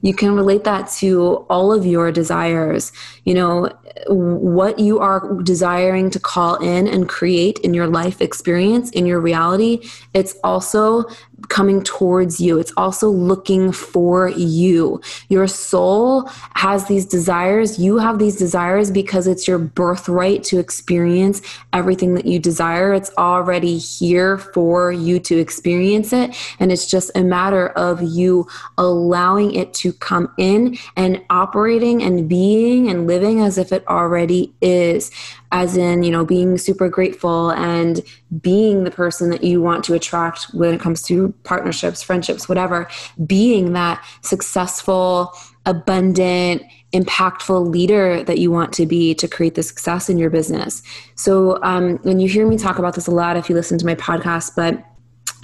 you 0.00 0.14
can 0.14 0.34
relate 0.34 0.64
that 0.64 0.88
to 0.98 1.44
all 1.50 1.72
of 1.72 1.84
your 1.84 2.12
desires. 2.12 2.92
You 3.24 3.34
know 3.34 3.70
what 4.06 4.78
you 4.78 5.00
are 5.00 5.34
desiring 5.42 6.08
to 6.10 6.20
call 6.20 6.56
in 6.56 6.86
and 6.86 7.08
create 7.08 7.58
in 7.60 7.74
your 7.74 7.88
life 7.88 8.20
experience 8.20 8.90
in 8.90 9.06
your 9.06 9.20
reality 9.20 9.80
it's 10.14 10.36
also 10.44 11.04
coming 11.48 11.82
towards 11.82 12.40
you. 12.40 12.58
It's 12.58 12.72
also 12.76 13.08
looking 13.08 13.72
for 13.72 14.28
you. 14.28 15.00
Your 15.28 15.46
soul 15.46 16.28
has 16.54 16.86
these 16.86 17.06
desires. 17.06 17.78
You 17.78 17.98
have 17.98 18.18
these 18.18 18.36
desires 18.36 18.90
because 18.90 19.26
it's 19.26 19.46
your 19.46 19.58
birthright 19.58 20.42
to 20.44 20.58
experience 20.58 21.40
everything 21.72 22.14
that 22.14 22.26
you 22.26 22.38
desire. 22.38 22.92
It's 22.92 23.10
already 23.16 23.78
here 23.78 24.38
for 24.38 24.90
you 24.90 25.20
to 25.20 25.38
experience 25.38 26.12
it. 26.12 26.36
And 26.58 26.72
it's 26.72 26.86
just 26.86 27.10
a 27.14 27.22
matter 27.22 27.68
of 27.68 28.02
you 28.02 28.48
allowing 28.76 29.54
it 29.54 29.72
to 29.74 29.92
come 29.92 30.32
in 30.38 30.76
and 30.96 31.22
operating 31.30 32.02
and 32.02 32.28
being 32.28 32.88
and 32.88 33.06
living 33.06 33.40
as 33.40 33.58
if 33.58 33.72
it 33.72 33.86
already 33.86 34.52
is 34.60 35.10
as 35.52 35.76
in 35.76 36.02
you 36.02 36.10
know 36.10 36.24
being 36.24 36.58
super 36.58 36.88
grateful 36.88 37.50
and 37.50 38.02
being 38.40 38.84
the 38.84 38.90
person 38.90 39.30
that 39.30 39.42
you 39.42 39.60
want 39.62 39.84
to 39.84 39.94
attract 39.94 40.44
when 40.52 40.74
it 40.74 40.80
comes 40.80 41.02
to 41.02 41.32
partnerships 41.44 42.02
friendships 42.02 42.48
whatever 42.48 42.88
being 43.26 43.72
that 43.72 44.04
successful 44.22 45.32
abundant 45.66 46.62
impactful 46.92 47.70
leader 47.70 48.22
that 48.24 48.38
you 48.38 48.50
want 48.50 48.72
to 48.72 48.86
be 48.86 49.14
to 49.14 49.28
create 49.28 49.54
the 49.54 49.62
success 49.62 50.08
in 50.08 50.16
your 50.16 50.30
business. 50.30 50.82
So 51.16 51.62
um, 51.62 51.98
when 51.98 52.18
you 52.18 52.28
hear 52.28 52.48
me 52.48 52.56
talk 52.56 52.78
about 52.78 52.94
this 52.94 53.06
a 53.06 53.10
lot 53.10 53.36
if 53.36 53.50
you 53.50 53.54
listen 53.54 53.76
to 53.76 53.84
my 53.84 53.94
podcast 53.94 54.52
but 54.56 54.82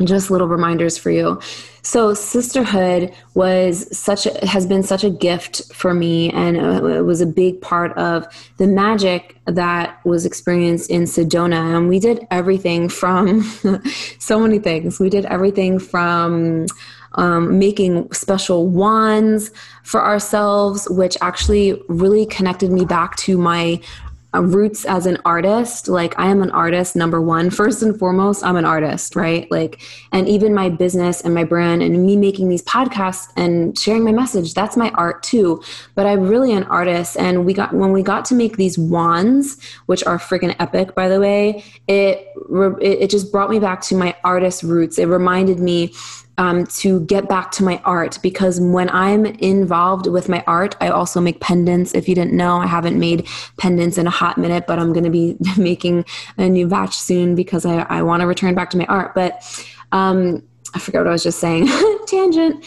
just 0.04 0.30
little 0.30 0.48
reminders 0.48 0.98
for 0.98 1.10
you. 1.10 1.40
So 1.82 2.14
sisterhood 2.14 3.12
was 3.34 3.96
such 3.96 4.26
a, 4.26 4.46
has 4.46 4.66
been 4.66 4.82
such 4.82 5.04
a 5.04 5.10
gift 5.10 5.72
for 5.72 5.92
me 5.92 6.30
and 6.30 6.56
it 6.56 7.02
was 7.02 7.20
a 7.20 7.26
big 7.26 7.60
part 7.60 7.96
of 7.98 8.26
the 8.56 8.66
magic 8.66 9.38
that 9.44 10.04
was 10.04 10.24
experienced 10.24 10.90
in 10.90 11.02
Sedona 11.02 11.76
and 11.76 11.88
we 11.88 11.98
did 11.98 12.26
everything 12.30 12.88
from 12.88 13.42
so 14.18 14.40
many 14.40 14.58
things. 14.58 14.98
We 14.98 15.10
did 15.10 15.26
everything 15.26 15.78
from 15.78 16.66
um, 17.16 17.58
making 17.58 18.12
special 18.12 18.66
wands 18.66 19.50
for 19.82 20.04
ourselves, 20.04 20.88
which 20.90 21.16
actually 21.20 21.80
really 21.88 22.26
connected 22.26 22.72
me 22.72 22.84
back 22.84 23.16
to 23.18 23.38
my 23.38 23.80
Uh, 24.34 24.40
roots 24.40 24.84
as 24.84 25.06
an 25.06 25.18
artist 25.24 25.86
like 25.86 26.18
i 26.18 26.26
am 26.26 26.42
an 26.42 26.50
artist 26.50 26.96
number 26.96 27.20
one. 27.20 27.50
First 27.50 27.82
and 27.82 27.98
foremost 27.98 28.44
i'm 28.44 28.56
an 28.56 28.64
artist 28.64 29.14
right? 29.16 29.50
Like 29.50 29.80
and 30.12 30.28
even 30.28 30.54
my 30.54 30.68
business 30.68 31.20
and 31.20 31.34
my 31.34 31.44
brand 31.44 31.82
and 31.82 32.04
me 32.04 32.16
making 32.16 32.48
these 32.48 32.62
podcasts 32.62 33.28
and 33.36 33.78
sharing 33.78 34.04
my 34.04 34.12
message 34.12 34.54
that's 34.54 34.76
my 34.76 34.90
art 34.90 35.22
too. 35.22 35.62
But 35.94 36.06
i'm 36.06 36.28
really 36.28 36.52
an 36.52 36.64
artist 36.64 37.16
and 37.16 37.44
we 37.46 37.54
got 37.54 37.72
when 37.72 37.92
we 37.92 38.02
got 38.02 38.24
to 38.26 38.34
make 38.34 38.56
these 38.56 38.78
wands 38.78 39.62
which 39.86 40.04
are 40.04 40.18
freaking 40.18 40.56
epic 40.58 40.94
by 40.94 41.08
the 41.08 41.20
way 41.20 41.64
it 41.86 42.28
it 42.80 43.10
just 43.10 43.30
brought 43.32 43.50
me 43.50 43.58
back 43.58 43.80
to 43.82 43.94
my 43.94 44.14
artist 44.24 44.62
roots. 44.62 44.98
It 44.98 45.06
reminded 45.06 45.58
me 45.58 45.94
um, 46.38 46.66
to 46.66 47.00
get 47.02 47.28
back 47.28 47.50
to 47.52 47.64
my 47.64 47.80
art 47.84 48.18
because 48.22 48.60
when 48.60 48.90
I'm 48.90 49.26
involved 49.26 50.06
with 50.06 50.28
my 50.28 50.42
art, 50.46 50.76
I 50.80 50.88
also 50.88 51.20
make 51.20 51.40
pendants. 51.40 51.94
If 51.94 52.08
you 52.08 52.14
didn't 52.14 52.32
know, 52.32 52.56
I 52.56 52.66
haven't 52.66 52.98
made 52.98 53.28
pendants 53.58 53.98
in 53.98 54.06
a 54.06 54.10
hot 54.10 54.38
minute, 54.38 54.66
but 54.66 54.78
I'm 54.78 54.92
going 54.92 55.04
to 55.04 55.10
be 55.10 55.36
making 55.56 56.04
a 56.38 56.48
new 56.48 56.66
batch 56.66 56.96
soon 56.96 57.34
because 57.34 57.64
I, 57.64 57.82
I 57.88 58.02
want 58.02 58.20
to 58.20 58.26
return 58.26 58.54
back 58.54 58.70
to 58.70 58.76
my 58.76 58.86
art. 58.86 59.14
But 59.14 59.42
um, 59.92 60.42
I 60.74 60.78
forgot 60.78 61.00
what 61.00 61.08
I 61.08 61.12
was 61.12 61.22
just 61.22 61.38
saying. 61.38 61.66
Tangent. 62.06 62.64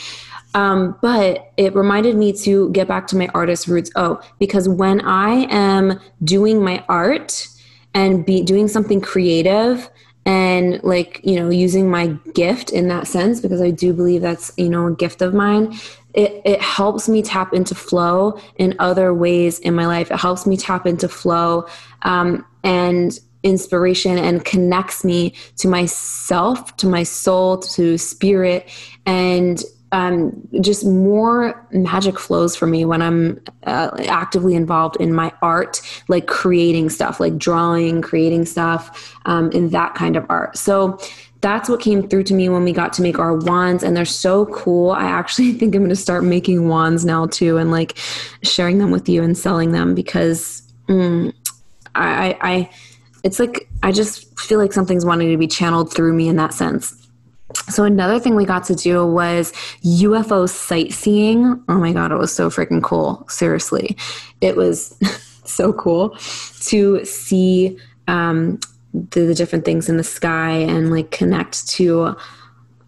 Um, 0.54 0.98
but 1.02 1.52
it 1.58 1.76
reminded 1.76 2.16
me 2.16 2.34
to 2.44 2.70
get 2.72 2.88
back 2.88 3.06
to 3.08 3.18
my 3.18 3.28
artist 3.34 3.68
roots. 3.68 3.92
Oh, 3.96 4.22
because 4.40 4.68
when 4.68 5.02
I 5.02 5.46
am 5.52 6.00
doing 6.24 6.64
my 6.64 6.84
art 6.88 7.48
and 7.94 8.26
be 8.26 8.42
doing 8.42 8.68
something 8.68 9.02
creative, 9.02 9.90
and 10.28 10.84
like 10.84 11.22
you 11.24 11.36
know 11.36 11.50
using 11.50 11.90
my 11.90 12.08
gift 12.34 12.72
in 12.72 12.88
that 12.90 13.08
sense 13.08 13.40
because 13.40 13.62
i 13.62 13.72
do 13.72 13.94
believe 13.94 14.22
that's 14.22 14.52
you 14.58 14.70
know 14.70 14.86
a 14.88 14.96
gift 14.96 15.22
of 15.22 15.34
mine 15.34 15.74
it, 16.18 16.42
it 16.46 16.62
helps 16.62 17.08
me 17.08 17.22
tap 17.22 17.54
into 17.54 17.76
flow 17.76 18.40
in 18.56 18.76
other 18.80 19.14
ways 19.14 19.60
in 19.60 19.76
my 19.76 19.86
life. 19.86 20.10
It 20.10 20.20
helps 20.20 20.48
me 20.48 20.58
tap 20.58 20.88
into 20.88 21.08
flow 21.08 21.68
um, 22.02 22.44
and 22.64 23.18
inspiration 23.44 24.18
and 24.18 24.44
connects 24.44 25.04
me 25.04 25.36
to 25.58 25.68
myself 25.68 26.76
to 26.78 26.88
my 26.88 27.04
soul 27.04 27.60
to 27.60 28.00
spirit 28.00 28.68
and 29.06 29.64
um, 29.92 30.48
just 30.62 30.86
more 30.86 31.66
magic 31.72 32.20
flows 32.20 32.56
for 32.56 32.68
me 32.68 32.86
when 32.86 33.02
I'm 33.02 33.42
uh, 33.64 33.92
actively 34.08 34.54
involved 34.56 34.98
in 34.98 35.14
my 35.14 35.32
art, 35.42 35.82
like 36.08 36.28
creating 36.28 36.90
stuff, 36.90 37.20
like 37.20 37.38
drawing, 37.38 38.02
creating 38.02 38.46
stuff, 38.46 39.16
um, 39.26 39.52
in 39.52 39.70
that 39.70 39.96
kind 39.96 40.16
of 40.16 40.26
art. 40.30 40.58
So 40.58 41.00
that's 41.42 41.70
what 41.70 41.80
came 41.80 42.08
through 42.08 42.24
to 42.24 42.34
me 42.34 42.50
when 42.50 42.64
we 42.64 42.74
got 42.74 42.94
to 42.94 43.02
make 43.02 43.20
our 43.20 43.36
wands 43.36 43.84
and 43.84 43.96
they're 43.96 44.06
so 44.06 44.48
cool 44.48 44.92
i 44.92 45.04
actually 45.04 45.54
think 45.60 45.76
i'm 45.76 45.82
going 45.82 45.90
to 45.90 45.96
start 45.96 46.24
making 46.24 46.68
wands 46.68 47.06
now 47.06 47.28
too 47.28 47.58
and 47.58 47.70
like 47.70 47.98
sharing 48.44 48.80
them 48.80 48.92
with 48.92 49.08
you 49.08 49.24
and 49.24 49.38
selling 49.38 49.72
them 49.72 49.94
because 49.94 50.64
mm, 50.88 51.32
I, 51.94 52.38
I 52.42 52.70
it's 53.24 53.40
like 53.40 53.70
i 53.84 53.92
just 53.92 54.40
feel 54.40 54.58
like 54.58 54.74
something's 54.74 55.06
wanting 55.06 55.30
to 55.30 55.38
be 55.38 55.48
channeled 55.48 55.94
through 55.94 56.14
me 56.14 56.28
in 56.28 56.38
that 56.38 56.54
sense 56.54 57.07
so 57.54 57.84
another 57.84 58.20
thing 58.20 58.36
we 58.36 58.46
got 58.46 58.66
to 58.66 58.76
do 58.76 59.06
was 59.06 59.54
UFO 59.84 60.50
sightseeing. 60.50 61.64
Oh 61.70 61.78
my 61.78 61.94
god, 61.94 62.12
it 62.12 62.18
was 62.18 62.34
so 62.34 62.50
freaking 62.50 62.84
cool. 62.84 63.26
Seriously, 63.30 63.98
it 64.42 64.56
was 64.56 64.98
so 65.46 65.74
cool 65.74 66.18
to 66.66 67.04
see 67.06 67.78
um, 68.08 68.60
the, 68.94 69.22
the 69.22 69.36
different 69.36 69.66
things 69.66 69.90
in 69.90 69.98
the 69.98 70.04
sky 70.04 70.52
and 70.52 70.92
like 70.92 71.12
connect 71.12 71.68
to 71.70 72.16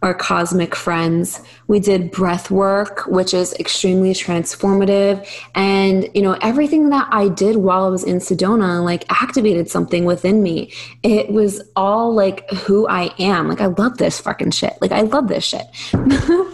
our 0.02 0.14
cosmic 0.14 0.76
friends. 0.76 1.42
We 1.68 1.80
did 1.80 2.12
breath 2.12 2.50
work, 2.50 3.06
which 3.08 3.34
is 3.34 3.54
extremely 3.56 4.14
transformative. 4.14 5.28
And, 5.56 6.10
you 6.14 6.22
know, 6.22 6.38
everything 6.42 6.90
that 6.90 7.08
I 7.12 7.28
did 7.28 7.58
while 7.58 7.86
I 7.86 7.90
was 7.90 8.04
in 8.04 8.18
Sedona, 8.18 8.84
like 8.84 9.06
activated 9.10 9.70
something 9.70 10.06
within 10.06 10.42
me. 10.42 10.72
It 11.04 11.32
was 11.32 11.62
all 11.76 12.14
like 12.14 12.50
who 12.52 12.88
I 12.88 13.14
am. 13.20 13.50
Like, 13.50 13.62
I 13.62 13.68
love 13.68 13.98
this 13.98 14.20
fucking 14.20 14.52
shit. 14.52 14.78
Like, 14.82 14.92
I 14.92 15.02
love 15.02 15.28
this 15.28 15.44
shit. 15.44 15.68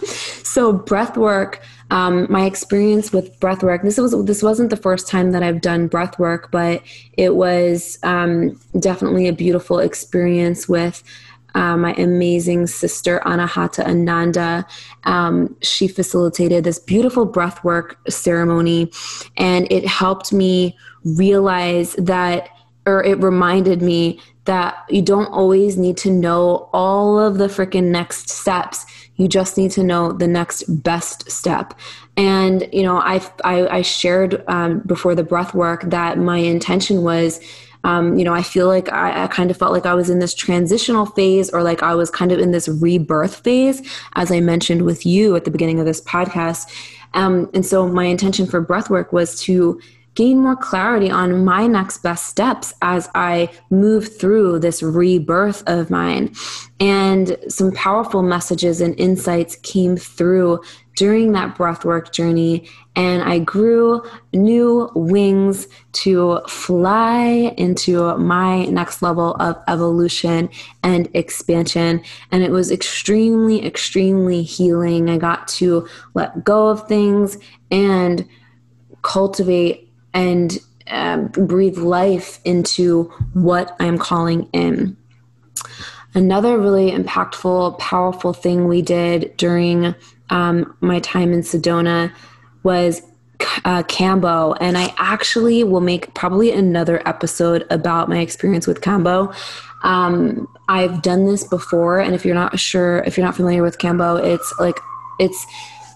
so, 0.44 0.72
breath 0.72 1.16
work 1.16 1.62
um, 1.90 2.26
my 2.28 2.44
experience 2.44 3.12
with 3.12 3.38
breath 3.38 3.62
work 3.62 3.82
this 3.82 3.98
was 3.98 4.12
this 4.24 4.42
wasn't 4.42 4.70
the 4.70 4.76
first 4.76 5.06
time 5.06 5.30
that 5.30 5.42
i've 5.42 5.60
done 5.60 5.86
breath 5.86 6.18
work 6.18 6.50
but 6.50 6.82
it 7.12 7.36
was 7.36 7.98
um, 8.02 8.58
definitely 8.80 9.28
a 9.28 9.32
beautiful 9.32 9.78
experience 9.78 10.68
with 10.68 11.02
uh, 11.56 11.76
my 11.76 11.94
amazing 11.94 12.66
sister 12.66 13.20
anahata 13.24 13.84
ananda 13.84 14.64
um, 15.04 15.56
she 15.62 15.88
facilitated 15.88 16.62
this 16.62 16.78
beautiful 16.78 17.24
breath 17.24 17.64
work 17.64 17.98
ceremony 18.08 18.90
and 19.38 19.66
it 19.72 19.86
helped 19.86 20.32
me 20.32 20.76
realize 21.04 21.94
that 21.94 22.50
or 22.86 23.02
it 23.02 23.20
reminded 23.20 23.82
me 23.82 24.20
that 24.44 24.84
you 24.88 25.02
don't 25.02 25.26
always 25.26 25.76
need 25.76 25.96
to 25.96 26.10
know 26.10 26.68
all 26.72 27.18
of 27.18 27.38
the 27.38 27.48
freaking 27.48 27.84
next 27.84 28.28
steps 28.30 28.86
you 29.16 29.28
just 29.28 29.56
need 29.56 29.70
to 29.72 29.82
know 29.82 30.12
the 30.12 30.26
next 30.26 30.64
best 30.82 31.30
step. 31.30 31.74
And, 32.16 32.68
you 32.72 32.82
know, 32.82 32.98
I, 32.98 33.26
I, 33.44 33.68
I 33.68 33.82
shared 33.82 34.44
um, 34.48 34.80
before 34.80 35.14
the 35.14 35.24
breath 35.24 35.54
work 35.54 35.82
that 35.84 36.18
my 36.18 36.38
intention 36.38 37.02
was 37.02 37.40
um, 37.84 38.18
you 38.18 38.24
know, 38.24 38.34
I 38.34 38.42
feel 38.42 38.66
like 38.66 38.92
I, 38.92 39.24
I, 39.24 39.26
kind 39.28 39.48
of 39.48 39.56
felt 39.56 39.70
like 39.70 39.86
I 39.86 39.94
was 39.94 40.10
in 40.10 40.18
this 40.18 40.34
transitional 40.34 41.06
phase 41.06 41.50
or 41.50 41.62
like 41.62 41.84
I 41.84 41.94
was 41.94 42.10
kind 42.10 42.32
of 42.32 42.40
in 42.40 42.50
this 42.50 42.66
rebirth 42.66 43.36
phase, 43.36 43.80
as 44.16 44.32
I 44.32 44.40
mentioned 44.40 44.82
with 44.82 45.06
you 45.06 45.36
at 45.36 45.44
the 45.44 45.52
beginning 45.52 45.78
of 45.78 45.86
this 45.86 46.00
podcast. 46.00 46.68
Um, 47.14 47.48
and 47.54 47.64
so 47.64 47.86
my 47.86 48.06
intention 48.06 48.46
for 48.46 48.60
breath 48.60 48.90
work 48.90 49.12
was 49.12 49.40
to 49.42 49.80
gain 50.16 50.38
more 50.40 50.56
clarity 50.56 51.10
on 51.10 51.44
my 51.44 51.66
next 51.66 51.98
best 51.98 52.26
steps 52.26 52.74
as 52.82 53.08
I 53.14 53.50
move 53.70 54.18
through 54.18 54.58
this 54.58 54.82
rebirth 54.82 55.62
of 55.68 55.90
mine. 55.90 56.34
And 56.80 57.36
some 57.48 57.70
powerful 57.72 58.22
messages 58.22 58.80
and 58.80 58.98
insights 58.98 59.56
came 59.56 59.96
through 59.96 60.62
during 60.96 61.32
that 61.32 61.54
breathwork 61.56 62.10
journey. 62.10 62.68
And 62.96 63.22
I 63.22 63.38
grew 63.38 64.02
new 64.32 64.90
wings 64.94 65.68
to 65.92 66.40
fly 66.48 67.54
into 67.58 68.16
my 68.16 68.64
next 68.64 69.02
level 69.02 69.34
of 69.34 69.62
evolution 69.68 70.48
and 70.82 71.08
expansion. 71.14 72.02
And 72.32 72.42
it 72.42 72.50
was 72.50 72.72
extremely, 72.72 73.64
extremely 73.64 74.42
healing. 74.42 75.10
I 75.10 75.18
got 75.18 75.46
to 75.48 75.86
let 76.14 76.42
go 76.42 76.68
of 76.68 76.88
things 76.88 77.36
and 77.70 78.26
cultivate 79.02 79.85
and 80.14 80.58
um, 80.88 81.28
breathe 81.28 81.78
life 81.78 82.40
into 82.44 83.04
what 83.34 83.76
I'm 83.80 83.98
calling 83.98 84.48
in. 84.52 84.96
Another 86.14 86.58
really 86.58 86.90
impactful, 86.92 87.78
powerful 87.78 88.32
thing 88.32 88.68
we 88.68 88.82
did 88.82 89.36
during 89.36 89.94
um, 90.30 90.74
my 90.80 91.00
time 91.00 91.32
in 91.32 91.40
Sedona 91.40 92.12
was 92.62 93.02
uh, 93.64 93.82
Kambo, 93.82 94.56
and 94.60 94.78
I 94.78 94.94
actually 94.96 95.62
will 95.62 95.80
make 95.80 96.14
probably 96.14 96.52
another 96.52 97.06
episode 97.06 97.66
about 97.70 98.08
my 98.08 98.18
experience 98.18 98.66
with 98.66 98.80
Kambo. 98.80 99.34
Um, 99.82 100.48
I've 100.68 101.02
done 101.02 101.26
this 101.26 101.44
before, 101.44 102.00
and 102.00 102.14
if 102.14 102.24
you're 102.24 102.34
not 102.34 102.58
sure, 102.58 102.98
if 103.00 103.16
you're 103.16 103.26
not 103.26 103.36
familiar 103.36 103.62
with 103.62 103.78
Kambo, 103.78 104.22
it's 104.24 104.54
like 104.58 104.78
it's 105.18 105.46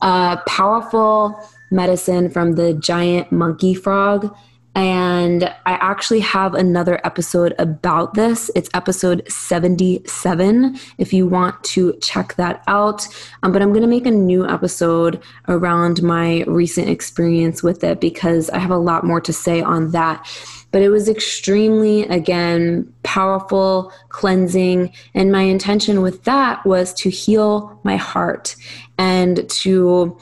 a 0.03 0.39
powerful 0.47 1.41
medicine 1.71 2.31
from 2.31 2.53
the 2.53 2.75
giant 2.75 3.31
monkey 3.31 3.75
frog. 3.75 4.35
And 4.77 5.45
I 5.45 5.73
actually 5.73 6.21
have 6.21 6.55
another 6.55 7.01
episode 7.05 7.55
about 7.59 8.15
this. 8.15 8.53
It's 8.55 8.71
episode 8.73 9.25
77 9.29 10.79
if 10.99 11.13
you 11.13 11.27
want 11.27 11.63
to 11.65 11.99
check 12.01 12.35
that 12.37 12.63
out. 12.69 13.07
Um, 13.43 13.51
but 13.51 13.63
I'm 13.63 13.71
going 13.71 13.83
to 13.83 13.89
make 13.89 14.07
a 14.07 14.13
new 14.13 14.49
episode 14.49 15.21
around 15.49 16.03
my 16.05 16.45
recent 16.47 16.89
experience 16.89 17.65
with 17.65 17.83
it 17.83 18.01
because 18.01 18.49
I 18.51 18.59
have 18.59 18.71
a 18.71 18.77
lot 18.77 19.05
more 19.05 19.21
to 19.23 19.33
say 19.33 19.61
on 19.61 19.91
that. 19.91 20.25
But 20.71 20.83
it 20.83 20.91
was 20.91 21.09
extremely, 21.09 22.03
again, 22.05 22.93
powerful, 23.03 23.93
cleansing. 24.09 24.93
And 25.15 25.33
my 25.33 25.43
intention 25.43 26.01
with 26.01 26.23
that 26.25 26.65
was 26.65 26.95
to 26.95 27.11
heal 27.11 27.81
my 27.83 27.97
heart 27.97 28.55
and 28.99 29.51
to 29.51 30.17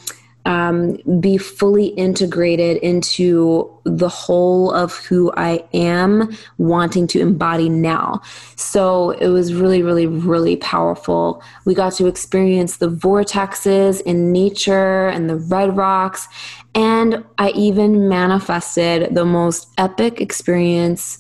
um, 0.49 0.97
be 1.21 1.37
fully 1.37 1.89
integrated 1.89 2.79
into 2.79 3.71
the 3.85 4.09
whole 4.09 4.73
of 4.73 4.97
who 4.97 5.31
I 5.37 5.63
am 5.75 6.35
wanting 6.57 7.07
to 7.09 7.21
embody 7.21 7.69
now. 7.69 8.23
So 8.57 9.11
it 9.11 9.29
was 9.29 9.53
really, 9.53 9.83
really, 9.83 10.07
really 10.07 10.57
powerful. 10.57 11.43
We 11.67 11.75
got 11.75 11.93
to 11.95 12.07
experience 12.07 12.79
the 12.79 12.89
vortexes 12.89 14.01
in 14.01 14.33
nature 14.33 15.09
and 15.09 15.29
the 15.29 15.37
red 15.37 15.77
rocks. 15.77 16.27
And 16.75 17.23
I 17.37 17.51
even 17.51 18.09
manifested 18.09 19.15
the 19.15 19.27
most 19.27 19.69
epic 19.77 20.19
experience 20.19 21.19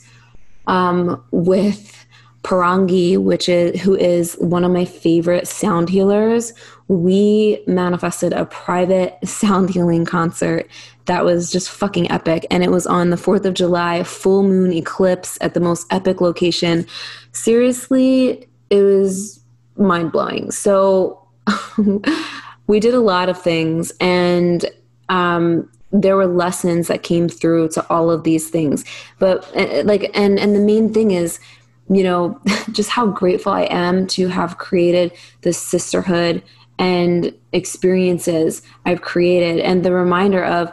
um, 0.66 1.22
with 1.32 2.06
Porangui, 2.44 3.18
which 3.18 3.46
is 3.48 3.78
who 3.82 3.94
is 3.94 4.36
one 4.40 4.64
of 4.64 4.70
my 4.70 4.86
favorite 4.86 5.46
sound 5.46 5.90
healers, 5.90 6.54
we 6.88 7.62
manifested 7.66 8.32
a 8.32 8.46
private 8.46 9.18
sound 9.24 9.70
healing 9.70 10.04
concert 10.04 10.66
that 11.04 11.24
was 11.24 11.50
just 11.50 11.70
fucking 11.70 12.10
epic. 12.10 12.46
And 12.50 12.62
it 12.62 12.70
was 12.70 12.86
on 12.86 13.10
the 13.10 13.16
4th 13.16 13.44
of 13.44 13.54
July, 13.54 14.02
full 14.02 14.42
moon 14.42 14.72
eclipse 14.72 15.38
at 15.40 15.54
the 15.54 15.60
most 15.60 15.86
epic 15.90 16.20
location. 16.20 16.86
Seriously, 17.32 18.46
it 18.70 18.82
was 18.82 19.40
mind 19.76 20.12
blowing. 20.12 20.50
So 20.50 21.22
we 22.66 22.80
did 22.80 22.94
a 22.94 23.00
lot 23.00 23.28
of 23.28 23.40
things 23.40 23.92
and 24.00 24.66
um, 25.08 25.70
there 25.92 26.16
were 26.16 26.26
lessons 26.26 26.88
that 26.88 27.02
came 27.02 27.28
through 27.28 27.68
to 27.70 27.86
all 27.90 28.10
of 28.10 28.24
these 28.24 28.50
things. 28.50 28.84
But 29.18 29.50
uh, 29.56 29.82
like, 29.84 30.10
and, 30.14 30.38
and 30.38 30.54
the 30.54 30.60
main 30.60 30.92
thing 30.92 31.12
is, 31.12 31.40
you 31.88 32.02
know, 32.02 32.38
just 32.72 32.90
how 32.90 33.06
grateful 33.06 33.52
I 33.52 33.62
am 33.62 34.06
to 34.08 34.28
have 34.28 34.58
created 34.58 35.12
this 35.40 35.56
sisterhood 35.56 36.42
and 36.78 37.34
experiences 37.52 38.62
I've 38.86 39.02
created 39.02 39.58
and 39.60 39.84
the 39.84 39.92
reminder 39.92 40.44
of 40.44 40.72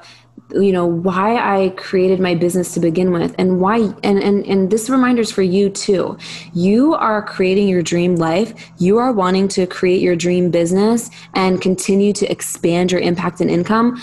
you 0.52 0.72
know 0.72 0.86
why 0.86 1.38
I 1.38 1.70
created 1.70 2.20
my 2.20 2.36
business 2.36 2.74
to 2.76 2.80
begin 2.80 3.12
with 3.12 3.34
and 3.40 3.60
why 3.60 3.78
and 4.04 4.22
and 4.22 4.46
and 4.46 4.70
this 4.70 4.90
reminder 4.90 5.22
is 5.22 5.32
for 5.32 5.42
you 5.42 5.70
too. 5.70 6.18
You 6.54 6.94
are 6.94 7.24
creating 7.24 7.68
your 7.68 7.82
dream 7.82 8.16
life. 8.16 8.54
You 8.78 8.98
are 8.98 9.12
wanting 9.12 9.48
to 9.50 9.66
create 9.66 10.02
your 10.02 10.16
dream 10.16 10.52
business 10.52 11.10
and 11.34 11.62
continue 11.62 12.14
to 12.14 12.30
expand 12.32 12.92
your 12.92 13.02
impact 13.02 13.42
and 13.42 13.50
income 13.50 14.02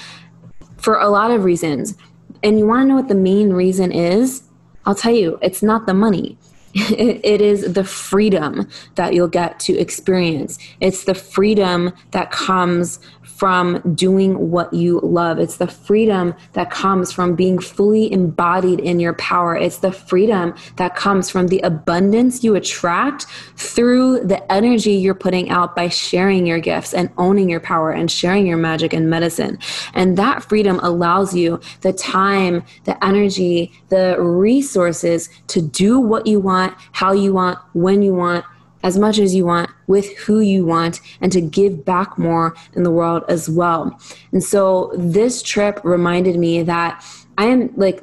for 0.79 0.99
a 0.99 1.09
lot 1.09 1.31
of 1.31 1.45
reasons. 1.45 1.97
And 2.43 2.59
you 2.59 2.67
want 2.67 2.83
to 2.83 2.89
know 2.89 2.97
what 2.97 3.09
the 3.09 3.15
main 3.15 3.53
reason 3.53 3.93
is? 3.93 4.43
I'll 4.85 4.97
tell 4.97 5.15
you, 5.15 5.39
it's 5.43 5.63
not 5.63 5.87
the 5.87 5.95
money 5.95 6.37
it 6.75 7.41
is 7.41 7.75
the 7.75 7.85
freedom 7.85 8.69
that 8.95 9.15
you'll 9.15 9.29
get 9.29 9.61
to 9.61 9.77
experience. 9.79 10.59
It's 10.81 11.05
the 11.05 11.15
freedom 11.15 11.93
that 12.13 12.31
comes 12.31 12.99
from 13.23 13.95
doing 13.95 14.51
what 14.51 14.73
you 14.73 15.01
love. 15.01 15.39
It's 15.39 15.57
the 15.57 15.67
freedom 15.67 16.35
that 16.53 16.71
comes 16.71 17.13
from 17.13 17.35
being 17.35 17.59
fully 17.59 18.13
embodied 18.13 18.81
in 18.81 19.01
your 19.01 19.15
power. 19.15 19.57
It's 19.57 19.79
the 19.79 19.93
freedom 19.93 20.55
that 20.77 20.97
comes 20.97 21.31
from 21.31 21.49
the 21.49 21.61
abundance 21.61 22.45
you 22.45 22.55
attract 22.55 23.27
through 23.57 24.21
the 24.21 24.53
energy 24.53 24.93
you're 24.93 25.15
putting 25.15 25.51
out 25.51 25.75
by 25.75 25.89
sharing 25.89 26.47
your 26.47 26.59
gifts 26.59 26.95
and 26.95 27.11
owning 27.19 27.49
your 27.49 27.61
power 27.61 27.91
and 27.91 28.11
sharing 28.11 28.47
your 28.47 28.57
magic 28.57 28.93
and 28.93 29.09
medicine. 29.09 29.59
And 29.95 30.17
that 30.19 30.43
freedom 30.43 30.79
allows 30.83 31.35
you 31.35 31.61
the 31.81 31.93
time, 31.93 32.65
the 32.85 33.03
energy, 33.05 33.73
the 33.89 34.17
resources 34.21 35.29
to 35.49 35.63
do 35.63 35.99
what 36.01 36.27
you 36.27 36.41
want, 36.41 36.75
how 36.93 37.13
you 37.13 37.33
want, 37.33 37.59
when 37.73 38.03
you 38.03 38.15
want 38.15 38.45
as 38.83 38.99
much 38.99 39.19
as 39.19 39.35
you 39.35 39.45
want 39.45 39.71
with 39.87 40.17
who 40.19 40.41
you 40.41 40.65
want 40.65 41.01
and 41.21 41.33
to 41.33 41.41
give 41.41 41.85
back 41.85 42.19
more 42.19 42.55
in 42.75 42.83
the 42.83 42.91
world 42.91 43.25
as 43.29 43.49
well. 43.49 43.99
And 44.33 44.43
so 44.43 44.93
this 44.97 45.43
trip 45.43 45.81
reminded 45.85 46.39
me 46.39 46.63
that 46.63 47.05
I 47.39 47.47
am 47.47 47.73
like 47.77 48.03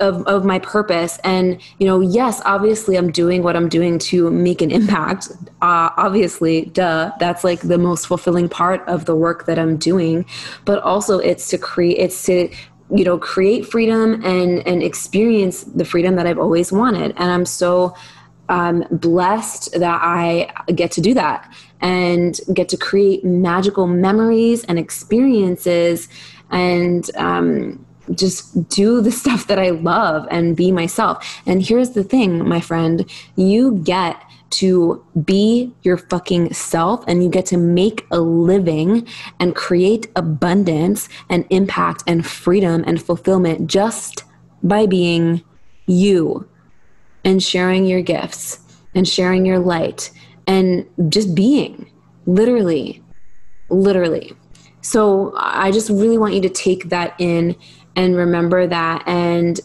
of, 0.00 0.26
of 0.26 0.44
my 0.44 0.58
purpose. 0.58 1.18
And, 1.24 1.60
you 1.78 1.86
know, 1.86 2.00
yes, 2.00 2.42
obviously 2.44 2.96
I'm 2.96 3.10
doing 3.10 3.42
what 3.42 3.56
I'm 3.56 3.68
doing 3.68 3.98
to 4.00 4.30
make 4.30 4.60
an 4.60 4.70
impact. 4.70 5.28
Uh, 5.62 5.88
obviously, 5.96 6.66
duh, 6.66 7.12
that's 7.18 7.44
like 7.44 7.60
the 7.60 7.78
most 7.78 8.06
fulfilling 8.06 8.50
part 8.50 8.86
of 8.86 9.06
the 9.06 9.16
work 9.16 9.46
that 9.46 9.58
I'm 9.58 9.78
doing. 9.78 10.26
But 10.66 10.82
also 10.82 11.18
it's 11.18 11.48
to 11.48 11.58
create, 11.58 11.98
it's 11.98 12.24
to, 12.26 12.50
you 12.94 13.04
know, 13.04 13.16
create 13.16 13.64
freedom 13.64 14.22
and, 14.22 14.66
and 14.66 14.82
experience 14.82 15.64
the 15.64 15.86
freedom 15.86 16.16
that 16.16 16.26
I've 16.26 16.38
always 16.38 16.70
wanted. 16.70 17.14
And 17.16 17.30
I'm 17.32 17.46
so 17.46 17.94
um, 18.48 18.84
blessed 18.90 19.72
that 19.78 20.00
I 20.02 20.52
get 20.72 20.90
to 20.92 21.00
do 21.00 21.14
that 21.14 21.52
and 21.80 22.38
get 22.52 22.68
to 22.70 22.76
create 22.76 23.24
magical 23.24 23.86
memories 23.86 24.64
and 24.64 24.78
experiences 24.78 26.08
and, 26.50 27.10
um, 27.16 27.84
just 28.14 28.68
do 28.68 29.00
the 29.00 29.12
stuff 29.22 29.46
that 29.46 29.58
I 29.58 29.70
love 29.70 30.26
and 30.30 30.56
be 30.56 30.72
myself. 30.72 31.40
And 31.46 31.62
here's 31.62 31.90
the 31.90 32.04
thing, 32.04 32.46
my 32.46 32.60
friend, 32.60 33.08
you 33.36 33.78
get 33.78 34.20
to 34.50 35.02
be 35.24 35.72
your 35.82 35.96
fucking 35.96 36.52
self 36.52 37.02
and 37.08 37.22
you 37.24 37.30
get 37.30 37.46
to 37.46 37.56
make 37.56 38.06
a 38.10 38.20
living 38.20 39.06
and 39.40 39.56
create 39.56 40.08
abundance 40.14 41.08
and 41.30 41.46
impact 41.48 42.02
and 42.06 42.26
freedom 42.26 42.84
and 42.86 43.02
fulfillment 43.02 43.66
just 43.66 44.24
by 44.62 44.86
being 44.86 45.42
you 45.86 46.46
and 47.24 47.42
sharing 47.42 47.86
your 47.86 48.02
gifts 48.02 48.58
and 48.94 49.06
sharing 49.08 49.46
your 49.46 49.58
light 49.58 50.10
and 50.46 50.86
just 51.08 51.34
being 51.34 51.90
literally 52.26 53.02
literally. 53.70 54.32
So 54.82 55.32
i 55.36 55.70
just 55.70 55.88
really 55.88 56.18
want 56.18 56.34
you 56.34 56.40
to 56.42 56.48
take 56.48 56.88
that 56.90 57.14
in 57.18 57.56
and 57.96 58.16
remember 58.16 58.66
that 58.66 59.06
and 59.06 59.60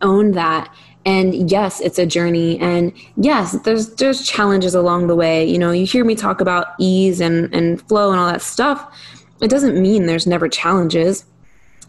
own 0.00 0.32
that. 0.32 0.74
And 1.04 1.50
yes 1.50 1.80
it's 1.80 1.98
a 1.98 2.06
journey. 2.06 2.58
And 2.58 2.92
yes 3.16 3.52
there's 3.62 3.94
there's 3.96 4.26
challenges 4.26 4.74
along 4.74 5.06
the 5.06 5.16
way. 5.16 5.48
You 5.48 5.58
know 5.58 5.70
you 5.70 5.86
hear 5.86 6.04
me 6.04 6.14
talk 6.14 6.40
about 6.40 6.68
ease 6.78 7.20
and 7.20 7.52
and 7.54 7.80
flow 7.88 8.10
and 8.10 8.18
all 8.18 8.26
that 8.26 8.42
stuff. 8.42 8.98
It 9.40 9.50
doesn't 9.50 9.80
mean 9.80 10.06
there's 10.06 10.26
never 10.26 10.48
challenges 10.48 11.24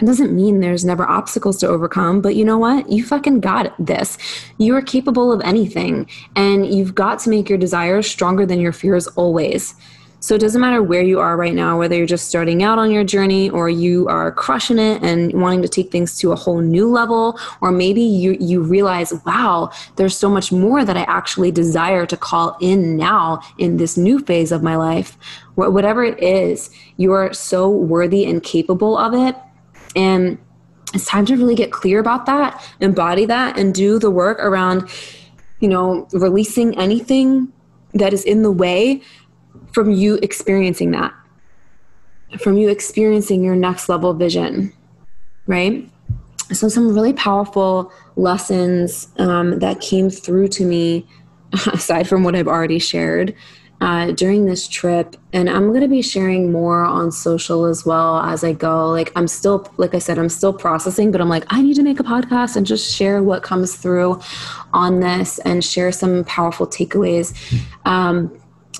it 0.03 0.05
doesn't 0.05 0.35
mean 0.35 0.59
there's 0.59 0.83
never 0.83 1.09
obstacles 1.09 1.57
to 1.59 1.67
overcome, 1.67 2.19
but 2.19 2.35
you 2.35 2.43
know 2.43 2.57
what? 2.57 2.91
You 2.91 3.05
fucking 3.05 3.39
got 3.39 3.73
this. 3.79 4.17
You 4.57 4.75
are 4.75 4.81
capable 4.81 5.31
of 5.31 5.39
anything, 5.45 6.09
and 6.35 6.75
you've 6.75 6.93
got 6.93 7.19
to 7.19 7.29
make 7.29 7.47
your 7.47 7.57
desires 7.57 8.05
stronger 8.05 8.45
than 8.45 8.59
your 8.59 8.73
fears 8.73 9.07
always. 9.07 9.75
So 10.19 10.35
it 10.35 10.39
doesn't 10.39 10.59
matter 10.59 10.83
where 10.83 11.03
you 11.03 11.21
are 11.21 11.37
right 11.37 11.53
now, 11.53 11.79
whether 11.79 11.95
you're 11.95 12.05
just 12.05 12.27
starting 12.27 12.63
out 12.63 12.79
on 12.79 12.91
your 12.91 13.05
journey 13.05 13.49
or 13.49 13.69
you 13.69 14.05
are 14.09 14.29
crushing 14.29 14.77
it 14.77 15.01
and 15.03 15.41
wanting 15.41 15.61
to 15.61 15.69
take 15.69 15.89
things 15.89 16.17
to 16.17 16.33
a 16.33 16.35
whole 16.35 16.59
new 16.59 16.89
level, 16.89 17.39
or 17.61 17.71
maybe 17.71 18.01
you, 18.01 18.35
you 18.41 18.61
realize, 18.61 19.13
wow, 19.25 19.71
there's 19.95 20.17
so 20.17 20.29
much 20.29 20.51
more 20.51 20.83
that 20.83 20.97
I 20.97 21.03
actually 21.03 21.51
desire 21.51 22.05
to 22.07 22.17
call 22.17 22.57
in 22.59 22.97
now 22.97 23.41
in 23.57 23.77
this 23.77 23.95
new 23.95 24.19
phase 24.19 24.51
of 24.51 24.63
my 24.63 24.75
life. 24.75 25.17
Whatever 25.55 26.03
it 26.03 26.21
is, 26.21 26.69
you 26.97 27.13
are 27.13 27.31
so 27.31 27.69
worthy 27.69 28.25
and 28.25 28.43
capable 28.43 28.97
of 28.97 29.13
it. 29.13 29.37
And 29.95 30.37
it's 30.93 31.05
time 31.05 31.25
to 31.25 31.35
really 31.35 31.55
get 31.55 31.71
clear 31.71 31.99
about 31.99 32.25
that, 32.27 32.63
embody 32.79 33.25
that, 33.25 33.57
and 33.57 33.73
do 33.73 33.99
the 33.99 34.11
work 34.11 34.39
around, 34.39 34.89
you 35.59 35.67
know, 35.67 36.07
releasing 36.13 36.77
anything 36.77 37.51
that 37.93 38.13
is 38.13 38.23
in 38.23 38.43
the 38.43 38.51
way 38.51 39.01
from 39.71 39.91
you 39.91 40.19
experiencing 40.21 40.91
that, 40.91 41.13
from 42.39 42.57
you 42.57 42.69
experiencing 42.69 43.43
your 43.43 43.55
next 43.55 43.89
level 43.89 44.13
vision, 44.13 44.71
right? 45.47 45.89
So, 46.51 46.67
some 46.67 46.93
really 46.93 47.13
powerful 47.13 47.91
lessons 48.15 49.07
um, 49.17 49.59
that 49.59 49.81
came 49.81 50.09
through 50.09 50.49
to 50.49 50.65
me, 50.65 51.07
aside 51.71 52.07
from 52.07 52.23
what 52.23 52.35
I've 52.35 52.47
already 52.47 52.79
shared. 52.79 53.33
Uh, 53.83 54.11
during 54.11 54.45
this 54.45 54.65
trip 54.65 55.17
and 55.33 55.49
i'm 55.49 55.67
going 55.69 55.81
to 55.81 55.89
be 55.89 56.01
sharing 56.01 56.53
more 56.53 56.85
on 56.85 57.11
social 57.11 57.65
as 57.65 57.85
well 57.85 58.21
as 58.21 58.41
i 58.41 58.53
go 58.53 58.89
like 58.89 59.11
i'm 59.17 59.27
still 59.27 59.69
like 59.75 59.93
i 59.93 59.99
said 59.99 60.17
i'm 60.17 60.29
still 60.29 60.53
processing 60.53 61.11
but 61.11 61.19
i'm 61.19 61.27
like 61.27 61.43
i 61.49 61.61
need 61.61 61.73
to 61.73 61.83
make 61.83 61.99
a 61.99 62.03
podcast 62.03 62.55
and 62.55 62.65
just 62.65 62.95
share 62.95 63.21
what 63.21 63.43
comes 63.43 63.75
through 63.75 64.17
on 64.71 65.01
this 65.01 65.37
and 65.39 65.65
share 65.65 65.91
some 65.91 66.23
powerful 66.23 66.65
takeaways 66.65 67.35
um, 67.85 68.31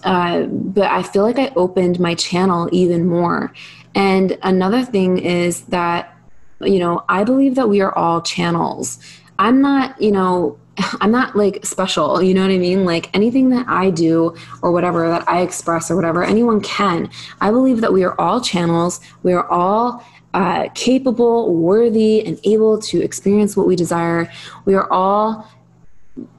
uh, 0.04 0.44
but 0.44 0.90
I 0.90 1.04
feel 1.04 1.24
like 1.24 1.40
I 1.40 1.52
opened 1.56 2.00
my 2.00 2.16
channel 2.16 2.70
even 2.72 3.08
more. 3.08 3.54
And 3.96 4.38
another 4.44 4.84
thing 4.84 5.18
is 5.20 5.62
that, 5.66 6.18
you 6.62 6.80
know, 6.80 7.04
I 7.10 7.24
believe 7.24 7.56
that 7.56 7.70
we 7.70 7.82
are 7.82 7.96
all 7.98 8.22
channels. 8.22 9.00
I'm 9.40 9.62
not, 9.62 10.00
you 10.02 10.12
know, 10.12 10.60
I'm 10.78 11.12
not 11.12 11.36
like 11.36 11.66
special, 11.66 12.22
you 12.22 12.34
know 12.34 12.42
what 12.42 12.52
I 12.52 12.58
mean? 12.58 12.84
Like 12.84 13.16
anything 13.16 13.50
that 13.50 13.68
I 13.68 13.92
do 13.92 14.36
or 14.62 14.72
whatever 14.72 15.08
that 15.10 15.28
I 15.30 15.42
express 15.42 15.92
or 15.92 15.96
whatever, 15.96 16.24
anyone 16.24 16.62
can. 16.62 17.10
I 17.42 17.52
believe 17.52 17.82
that 17.82 17.94
we 17.94 18.04
are 18.04 18.20
all 18.20 18.42
channels. 18.42 19.00
We 19.22 19.34
are 19.34 19.48
all 19.50 20.04
uh, 20.34 20.70
capable, 20.74 21.54
worthy, 21.54 22.26
and 22.26 22.40
able 22.44 22.80
to 22.80 23.02
experience 23.04 23.56
what 23.56 23.68
we 23.68 23.76
desire. 23.76 24.32
We 24.66 24.74
are 24.74 24.92
all 24.92 25.48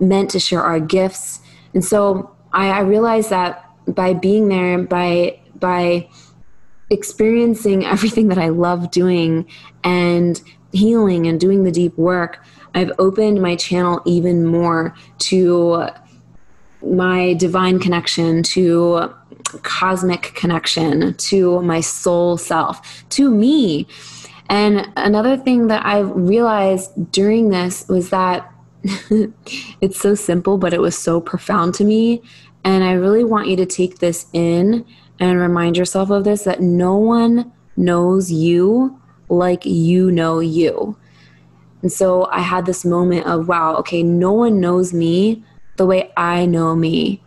meant 0.01 0.31
to 0.31 0.41
share 0.41 0.63
our 0.63 0.81
gifts. 0.81 1.41
And 1.73 1.85
so 1.85 2.35
I, 2.53 2.71
I 2.71 2.81
realized 2.81 3.31
that 3.31 3.71
by 3.87 4.15
being 4.15 4.49
there, 4.49 4.79
by 4.79 5.41
by 5.57 6.09
experiencing 6.91 7.85
everything 7.85 8.29
that 8.29 8.39
I 8.39 8.49
love 8.49 8.91
doing 8.91 9.47
and 9.85 10.41
healing 10.73 11.27
and 11.27 11.39
doing 11.39 11.63
the 11.63 11.71
deep 11.71 11.97
work, 11.97 12.45
I've 12.75 12.93
opened 12.99 13.41
my 13.41 13.57
channel 13.57 14.03
even 14.05 14.47
more 14.47 14.95
to 15.21 15.89
my 16.83 17.35
divine 17.35 17.79
connection, 17.79 18.43
to 18.43 19.15
cosmic 19.63 20.35
connection, 20.35 21.15
to 21.15 21.63
my 21.63 21.81
soul 21.81 22.37
self, 22.37 23.09
to 23.11 23.31
me. 23.31 23.87
And 24.51 24.89
another 24.97 25.37
thing 25.37 25.69
that 25.69 25.87
I've 25.87 26.11
realized 26.15 27.13
during 27.13 27.51
this 27.51 27.87
was 27.89 28.11
that 28.11 28.51
it's 29.81 29.99
so 29.99 30.15
simple, 30.15 30.59
but 30.59 30.75
it 30.75 30.81
was 30.81 30.99
so 30.99 31.21
profound 31.21 31.75
to 31.75 31.85
me 31.85 32.23
and 32.65 32.83
I 32.83 32.93
really 32.93 33.25
want 33.25 33.49
you 33.49 33.57
to 33.57 33.67
take 33.67 33.99
this 33.99 34.27
in 34.33 34.85
and 35.21 35.39
remind 35.39 35.77
yourself 35.77 36.11
of 36.11 36.25
this 36.25 36.45
that 36.45 36.61
no 36.61 36.97
one 36.97 37.53
knows 37.77 38.33
you 38.33 38.99
like 39.29 39.65
you 39.67 40.11
know 40.11 40.41
you. 40.41 40.97
And 41.85 41.93
so 41.93 42.25
I 42.33 42.41
had 42.41 42.65
this 42.65 42.83
moment 42.83 43.27
of, 43.27 43.47
wow, 43.47 43.77
okay, 43.77 44.03
no 44.03 44.33
one 44.33 44.59
knows 44.59 44.95
me 44.95 45.45
the 45.77 45.85
way 45.85 46.11
I 46.17 46.47
know 46.47 46.75
me. 46.75 47.23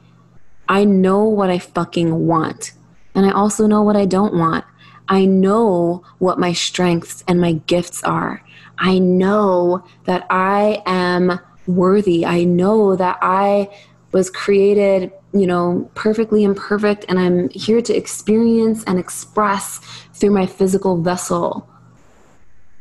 I 0.68 0.84
know 0.84 1.26
what 1.26 1.52
I 1.52 1.60
fucking 1.60 2.26
want. 2.26 2.72
And 3.14 3.24
I 3.24 3.32
also 3.34 3.68
know 3.68 3.84
what 3.84 3.96
I 3.96 4.08
don't 4.08 4.34
want. 4.34 4.66
I 5.10 5.26
know 5.26 6.04
what 6.18 6.40
my 6.40 6.54
strengths 6.54 7.24
and 7.28 7.40
my 7.40 7.54
gifts 7.68 8.02
are. 8.02 8.44
I 8.80 8.98
know 8.98 9.86
that 10.06 10.26
I 10.32 10.82
am 10.88 11.40
worthy. 11.68 12.26
I 12.26 12.44
know 12.44 12.96
that 12.96 13.20
I 13.22 13.70
was 14.12 14.32
created 14.32 15.14
you 15.34 15.46
know, 15.46 15.88
perfectly 15.94 16.44
imperfect, 16.44 17.06
and 17.10 17.20
I'm 17.20 17.50
here 17.50 17.82
to 17.82 17.96
experience 17.96 18.84
and 18.86 18.98
express 18.98 19.80
through 20.14 20.32
my 20.32 20.48
physical 20.48 21.00
vessel. 21.00 21.70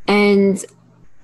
And 0.06 0.64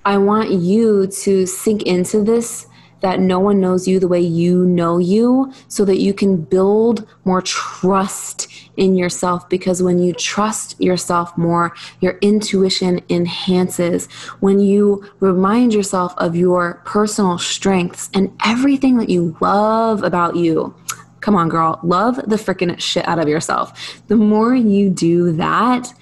I 0.05 0.19
want 0.19 0.51
you 0.51 1.07
to 1.07 1.47
sink 1.47 1.83
into 1.83 2.23
this 2.23 2.67
that 3.03 3.19
no 3.19 3.41
one 3.41 3.61
knows 3.61 3.87
you 3.87 3.99
the 3.99 4.09
way 4.09 4.21
you 4.21 4.65
know 4.65 4.99
you 4.99 5.53
so 5.69 5.85
that 5.85 5.99
you 5.99 6.15
can 6.15 6.37
build 6.37 7.07
more 7.25 7.43
trust 7.43 8.49
in 8.77 8.95
yourself 8.95 9.49
because 9.49 9.83
when 9.83 9.99
you 9.99 10.13
trust 10.15 10.81
yourself 10.81 11.37
more, 11.37 11.75
your 12.01 12.17
intuition 12.21 13.01
enhances. 13.11 14.07
When 14.39 14.61
you 14.61 15.05
remind 15.21 15.75
yourself 15.75 16.15
of 16.17 16.37
your 16.37 16.81
personal 16.85 17.39
strengths 17.39 18.09
and 18.15 18.33
everything 18.45 18.99
that 18.99 19.11
you 19.11 19.37
love 19.41 20.03
about 20.03 20.37
you, 20.37 20.75
Come 21.21 21.37
on, 21.37 21.49
girl. 21.49 21.79
Love 21.85 22.17
the 22.17 22.35
freaking 22.35 22.79
shit 22.81 23.07
out 23.07 23.21
of 23.21 23.29
yourself. 23.29 24.03
The 24.09 24.17
more 24.17 24.57
you 24.57 24.91
do 24.91 25.31
that, 25.37 25.95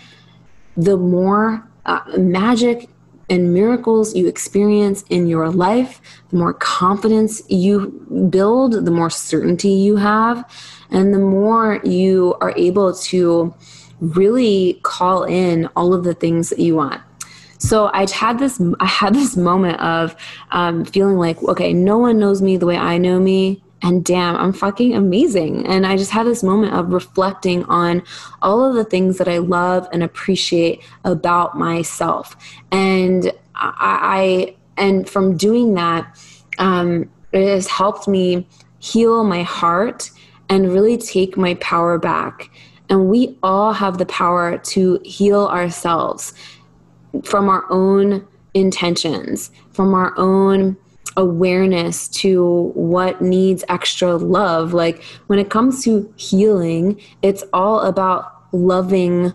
the 0.78 0.96
more 0.96 1.68
uh, 1.84 2.00
magic 2.16 2.88
and 3.30 3.54
miracles 3.54 4.14
you 4.14 4.26
experience 4.26 5.04
in 5.08 5.26
your 5.28 5.48
life, 5.48 6.02
the 6.30 6.36
more 6.36 6.52
confidence 6.52 7.42
you 7.48 7.88
build, 8.28 8.84
the 8.84 8.90
more 8.90 9.08
certainty 9.08 9.70
you 9.70 9.96
have, 9.96 10.44
and 10.90 11.14
the 11.14 11.18
more 11.18 11.80
you 11.84 12.36
are 12.40 12.52
able 12.56 12.92
to 12.94 13.54
really 14.00 14.80
call 14.82 15.24
in 15.24 15.68
all 15.76 15.94
of 15.94 16.04
the 16.04 16.14
things 16.14 16.50
that 16.50 16.58
you 16.58 16.74
want. 16.74 17.00
So 17.58 17.90
I 17.92 18.10
had 18.10 18.38
this 18.38 18.60
I 18.80 18.86
had 18.86 19.14
this 19.14 19.36
moment 19.36 19.78
of 19.80 20.16
um, 20.50 20.84
feeling 20.84 21.18
like, 21.18 21.42
okay, 21.42 21.72
no 21.72 21.98
one 21.98 22.18
knows 22.18 22.40
me 22.42 22.56
the 22.56 22.66
way 22.66 22.76
I 22.76 22.98
know 22.98 23.20
me 23.20 23.62
and 23.82 24.04
damn, 24.04 24.36
I'm 24.36 24.52
fucking 24.52 24.94
amazing. 24.94 25.66
And 25.66 25.86
I 25.86 25.96
just 25.96 26.10
had 26.10 26.26
this 26.26 26.42
moment 26.42 26.74
of 26.74 26.92
reflecting 26.92 27.64
on 27.64 28.02
all 28.42 28.64
of 28.64 28.74
the 28.74 28.84
things 28.84 29.18
that 29.18 29.28
I 29.28 29.38
love 29.38 29.88
and 29.92 30.02
appreciate 30.02 30.82
about 31.04 31.56
myself. 31.56 32.36
And 32.70 33.32
I, 33.54 34.54
I 34.54 34.56
and 34.76 35.08
from 35.08 35.36
doing 35.36 35.74
that, 35.74 36.18
um, 36.58 37.10
it 37.32 37.46
has 37.46 37.66
helped 37.66 38.06
me 38.06 38.46
heal 38.80 39.24
my 39.24 39.42
heart 39.42 40.10
and 40.48 40.72
really 40.72 40.98
take 40.98 41.36
my 41.36 41.54
power 41.54 41.98
back. 41.98 42.50
And 42.90 43.08
we 43.08 43.38
all 43.42 43.72
have 43.72 43.98
the 43.98 44.06
power 44.06 44.58
to 44.58 45.00
heal 45.04 45.46
ourselves 45.46 46.34
from 47.24 47.48
our 47.48 47.64
own 47.70 48.26
intentions, 48.52 49.50
from 49.72 49.94
our 49.94 50.12
own 50.18 50.76
awareness 51.16 52.08
to 52.08 52.72
what 52.74 53.20
needs 53.20 53.64
extra 53.68 54.16
love. 54.16 54.72
Like 54.72 55.02
when 55.26 55.38
it 55.38 55.50
comes 55.50 55.84
to 55.84 56.12
healing, 56.16 57.00
it's 57.22 57.44
all 57.52 57.80
about 57.80 58.32
loving 58.52 59.32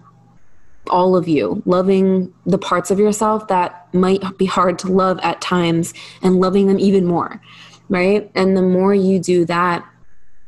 all 0.90 1.16
of 1.16 1.28
you, 1.28 1.62
loving 1.66 2.34
the 2.46 2.58
parts 2.58 2.92
of 2.92 3.00
yourself 3.00 3.48
that 3.48 3.92
might 3.94 4.22
be 4.38 4.46
hard 4.46 4.78
to 4.80 4.88
love 4.88 5.20
at 5.24 5.42
times 5.42 5.94
and 6.22 6.40
loving 6.40 6.68
them 6.68 6.80
even 6.80 7.06
more, 7.06 7.42
right? 7.90 8.30
And 8.36 8.56
the 8.56 8.62
more 8.62 8.94
you 8.94 9.20
do 9.20 9.46
that, 9.46 9.86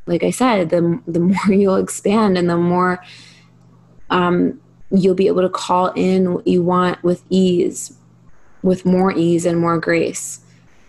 like 0.05 0.23
I 0.23 0.31
said, 0.31 0.69
the 0.69 1.01
the 1.07 1.19
more 1.19 1.37
you'll 1.49 1.75
expand 1.75 2.37
and 2.37 2.49
the 2.49 2.57
more 2.57 3.03
um, 4.09 4.59
you'll 4.91 5.15
be 5.15 5.27
able 5.27 5.41
to 5.41 5.49
call 5.49 5.87
in 5.95 6.35
what 6.35 6.47
you 6.47 6.63
want 6.63 7.03
with 7.03 7.23
ease, 7.29 7.97
with 8.63 8.85
more 8.85 9.11
ease 9.11 9.45
and 9.45 9.59
more 9.59 9.77
grace. 9.79 10.39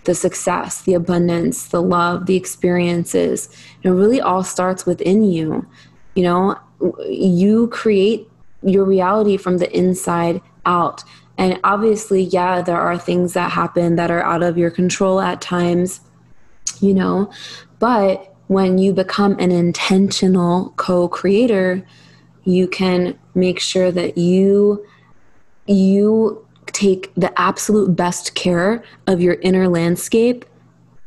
The 0.09 0.15
success, 0.15 0.81
the 0.81 0.95
abundance, 0.95 1.69
the 1.69 1.83
love, 1.83 2.25
the 2.25 2.35
experiences. 2.35 3.51
It 3.83 3.91
really 3.91 4.23
all 4.23 4.43
starts 4.43 4.87
within 4.87 5.23
you. 5.23 5.67
You 6.15 6.23
know, 6.23 6.59
you 7.07 7.69
create 7.69 8.27
your 8.63 8.87
reality 8.87 9.37
from 9.37 9.59
the 9.59 9.71
inside 9.77 10.41
out. 10.65 11.05
And 11.37 11.61
obviously, 11.63 12.23
yeah, 12.23 12.63
there 12.63 12.81
are 12.81 12.97
things 12.97 13.35
that 13.35 13.53
happen 13.53 13.97
that 13.97 14.11
are 14.11 14.23
out 14.23 14.43
of 14.43 14.57
your 14.57 14.71
control 14.71 15.21
at 15.21 15.43
times, 15.43 16.01
you 16.81 16.95
know, 16.95 17.31
but 17.79 18.35
when 18.47 18.79
you 18.79 18.95
become 18.95 19.39
an 19.39 19.53
intentional 19.53 20.73
co 20.77 21.07
creator, 21.07 21.87
you 22.45 22.67
can 22.67 23.19
make 23.35 23.61
sure 23.61 23.93
that 23.93 24.17
you 24.17 24.87
you 25.67 26.48
take 26.79 27.13
the 27.17 27.33
absolute 27.41 27.97
best 27.97 28.37
care 28.37 28.85
of 29.09 29.21
your 29.21 29.35
inner 29.43 29.69
landscape, 29.69 30.45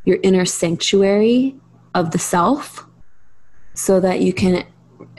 your 0.04 0.18
inner 0.22 0.44
sanctuary 0.44 1.56
of 1.96 2.12
the 2.12 2.20
self 2.20 2.86
so 3.74 4.02
that 4.02 4.20
you 4.20 4.34
can 4.34 4.66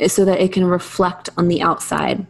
so 0.06 0.26
that 0.26 0.40
it 0.40 0.52
can 0.52 0.66
reflect 0.66 1.30
on 1.38 1.48
the 1.48 1.62
outside. 1.62 2.26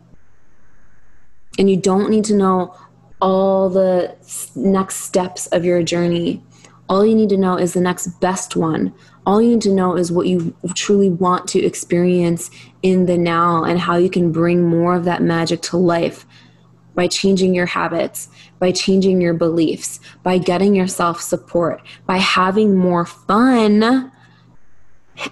And 1.58 1.68
you 1.68 1.76
don't 1.76 2.10
need 2.10 2.24
to 2.26 2.34
know 2.34 2.76
all 3.20 3.68
the 3.68 4.16
next 4.54 4.96
steps 4.96 5.48
of 5.48 5.64
your 5.64 5.82
journey. 5.82 6.44
All 6.88 7.04
you 7.04 7.16
need 7.16 7.28
to 7.30 7.36
know 7.36 7.56
is 7.56 7.72
the 7.72 7.80
next 7.80 8.06
best 8.20 8.54
one. 8.54 8.94
All 9.26 9.42
you 9.42 9.50
need 9.50 9.62
to 9.62 9.72
know 9.72 9.96
is 9.96 10.12
what 10.12 10.28
you 10.28 10.54
truly 10.74 11.10
want 11.10 11.48
to 11.48 11.64
experience 11.64 12.50
in 12.82 13.06
the 13.06 13.18
now 13.18 13.64
and 13.64 13.80
how 13.80 13.96
you 13.96 14.10
can 14.10 14.30
bring 14.30 14.62
more 14.62 14.94
of 14.94 15.04
that 15.04 15.22
magic 15.22 15.60
to 15.62 15.76
life 15.76 16.24
by 16.94 17.06
changing 17.06 17.54
your 17.54 17.66
habits, 17.66 18.28
by 18.58 18.72
changing 18.72 19.20
your 19.20 19.34
beliefs, 19.34 20.00
by 20.22 20.38
getting 20.38 20.74
yourself 20.74 21.20
support, 21.20 21.82
by 22.06 22.18
having 22.18 22.76
more 22.76 23.06
fun 23.06 24.10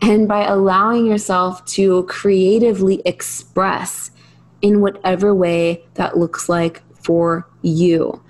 and 0.03 0.29
by 0.29 0.44
allowing 0.44 1.07
yourself 1.07 1.64
to 1.66 2.05
creatively 2.05 3.03
express 3.05 4.11
in 4.62 4.81
whatever 4.81 5.35
way 5.35 5.85
that 5.94 6.18
looks 6.18 6.49
like 6.49 6.83
for 6.94 7.49
you. 7.62 8.23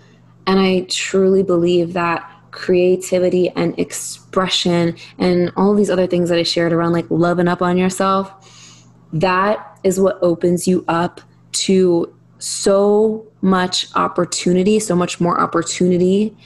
And 0.46 0.58
I 0.58 0.86
truly 0.88 1.42
believe 1.42 1.92
that 1.92 2.28
creativity 2.50 3.48
and 3.50 3.78
expression 3.78 4.96
and 5.18 5.52
all 5.56 5.74
these 5.74 5.90
other 5.90 6.06
things 6.06 6.28
that 6.28 6.38
I 6.38 6.42
shared 6.42 6.72
around 6.72 6.92
like 6.92 7.06
loving 7.10 7.48
up 7.48 7.62
on 7.62 7.76
yourself, 7.76 8.86
that 9.12 9.78
is 9.84 10.00
what 10.00 10.18
opens 10.22 10.66
you 10.66 10.84
up 10.88 11.20
to 11.52 12.12
so 12.40 13.26
much 13.42 13.86
opportunity, 13.94 14.78
so 14.80 14.96
much 14.96 15.20
more 15.20 15.40
opportunity 15.40 16.36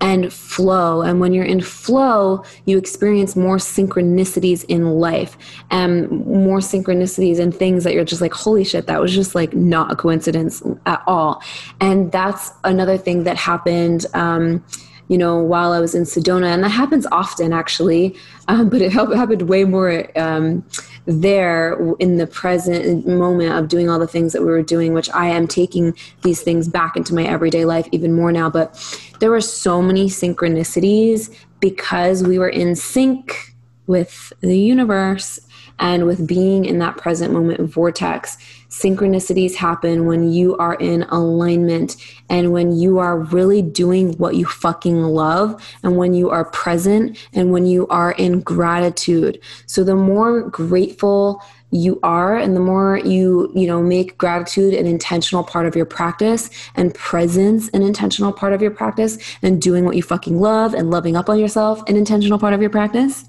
and 0.00 0.32
flow. 0.32 1.02
And 1.02 1.20
when 1.20 1.32
you're 1.32 1.44
in 1.44 1.60
flow, 1.60 2.44
you 2.66 2.76
experience 2.76 3.36
more 3.36 3.56
synchronicities 3.56 4.64
in 4.68 4.90
life 4.98 5.38
and 5.70 6.10
more 6.26 6.58
synchronicities 6.58 7.38
and 7.38 7.54
things 7.54 7.84
that 7.84 7.94
you're 7.94 8.04
just 8.04 8.20
like, 8.20 8.32
holy 8.32 8.64
shit, 8.64 8.86
that 8.86 9.00
was 9.00 9.14
just 9.14 9.34
like 9.34 9.54
not 9.54 9.92
a 9.92 9.96
coincidence 9.96 10.62
at 10.86 11.02
all. 11.06 11.42
And 11.80 12.10
that's 12.12 12.50
another 12.64 12.98
thing 12.98 13.24
that 13.24 13.36
happened. 13.36 14.06
Um, 14.14 14.64
you 15.08 15.18
know, 15.18 15.36
while 15.36 15.72
I 15.72 15.80
was 15.80 15.94
in 15.94 16.04
Sedona, 16.04 16.46
and 16.46 16.64
that 16.64 16.70
happens 16.70 17.06
often 17.12 17.52
actually, 17.52 18.16
um, 18.48 18.70
but 18.70 18.80
it 18.80 18.90
happened 18.90 19.42
way 19.42 19.64
more 19.64 20.08
um, 20.18 20.64
there 21.06 21.78
in 21.98 22.16
the 22.16 22.26
present 22.26 23.06
moment 23.06 23.52
of 23.52 23.68
doing 23.68 23.90
all 23.90 23.98
the 23.98 24.06
things 24.06 24.32
that 24.32 24.40
we 24.40 24.48
were 24.48 24.62
doing, 24.62 24.94
which 24.94 25.10
I 25.10 25.26
am 25.26 25.46
taking 25.46 25.94
these 26.22 26.40
things 26.42 26.68
back 26.68 26.96
into 26.96 27.14
my 27.14 27.24
everyday 27.24 27.64
life 27.64 27.86
even 27.92 28.12
more 28.12 28.32
now. 28.32 28.48
But 28.48 28.74
there 29.20 29.30
were 29.30 29.40
so 29.40 29.82
many 29.82 30.06
synchronicities 30.06 31.34
because 31.60 32.22
we 32.22 32.38
were 32.38 32.48
in 32.48 32.74
sync 32.74 33.53
with 33.86 34.32
the 34.40 34.58
universe 34.58 35.40
and 35.78 36.06
with 36.06 36.26
being 36.26 36.64
in 36.64 36.78
that 36.78 36.96
present 36.96 37.32
moment 37.32 37.60
vortex. 37.60 38.36
Synchronicities 38.68 39.54
happen 39.54 40.06
when 40.06 40.32
you 40.32 40.56
are 40.56 40.74
in 40.74 41.02
alignment 41.04 41.96
and 42.28 42.52
when 42.52 42.76
you 42.76 42.98
are 42.98 43.18
really 43.18 43.62
doing 43.62 44.12
what 44.14 44.34
you 44.34 44.46
fucking 44.46 45.02
love 45.02 45.62
and 45.82 45.96
when 45.96 46.14
you 46.14 46.30
are 46.30 46.44
present 46.46 47.16
and 47.32 47.52
when 47.52 47.66
you 47.66 47.86
are 47.88 48.12
in 48.12 48.40
gratitude. 48.40 49.40
So 49.66 49.84
the 49.84 49.94
more 49.94 50.42
grateful 50.42 51.42
you 51.70 51.98
are 52.04 52.36
and 52.36 52.54
the 52.54 52.60
more 52.60 52.98
you 52.98 53.50
you 53.52 53.66
know 53.66 53.82
make 53.82 54.16
gratitude 54.16 54.74
an 54.74 54.86
intentional 54.86 55.42
part 55.42 55.66
of 55.66 55.74
your 55.74 55.84
practice 55.84 56.48
and 56.76 56.94
presence 56.94 57.68
an 57.70 57.82
intentional 57.82 58.32
part 58.32 58.52
of 58.52 58.62
your 58.62 58.70
practice 58.70 59.18
and 59.42 59.60
doing 59.60 59.84
what 59.84 59.96
you 59.96 60.02
fucking 60.02 60.40
love 60.40 60.72
and 60.72 60.92
loving 60.92 61.16
up 61.16 61.28
on 61.28 61.36
yourself 61.36 61.82
an 61.88 61.96
intentional 61.96 62.38
part 62.38 62.54
of 62.54 62.60
your 62.60 62.70
practice 62.70 63.24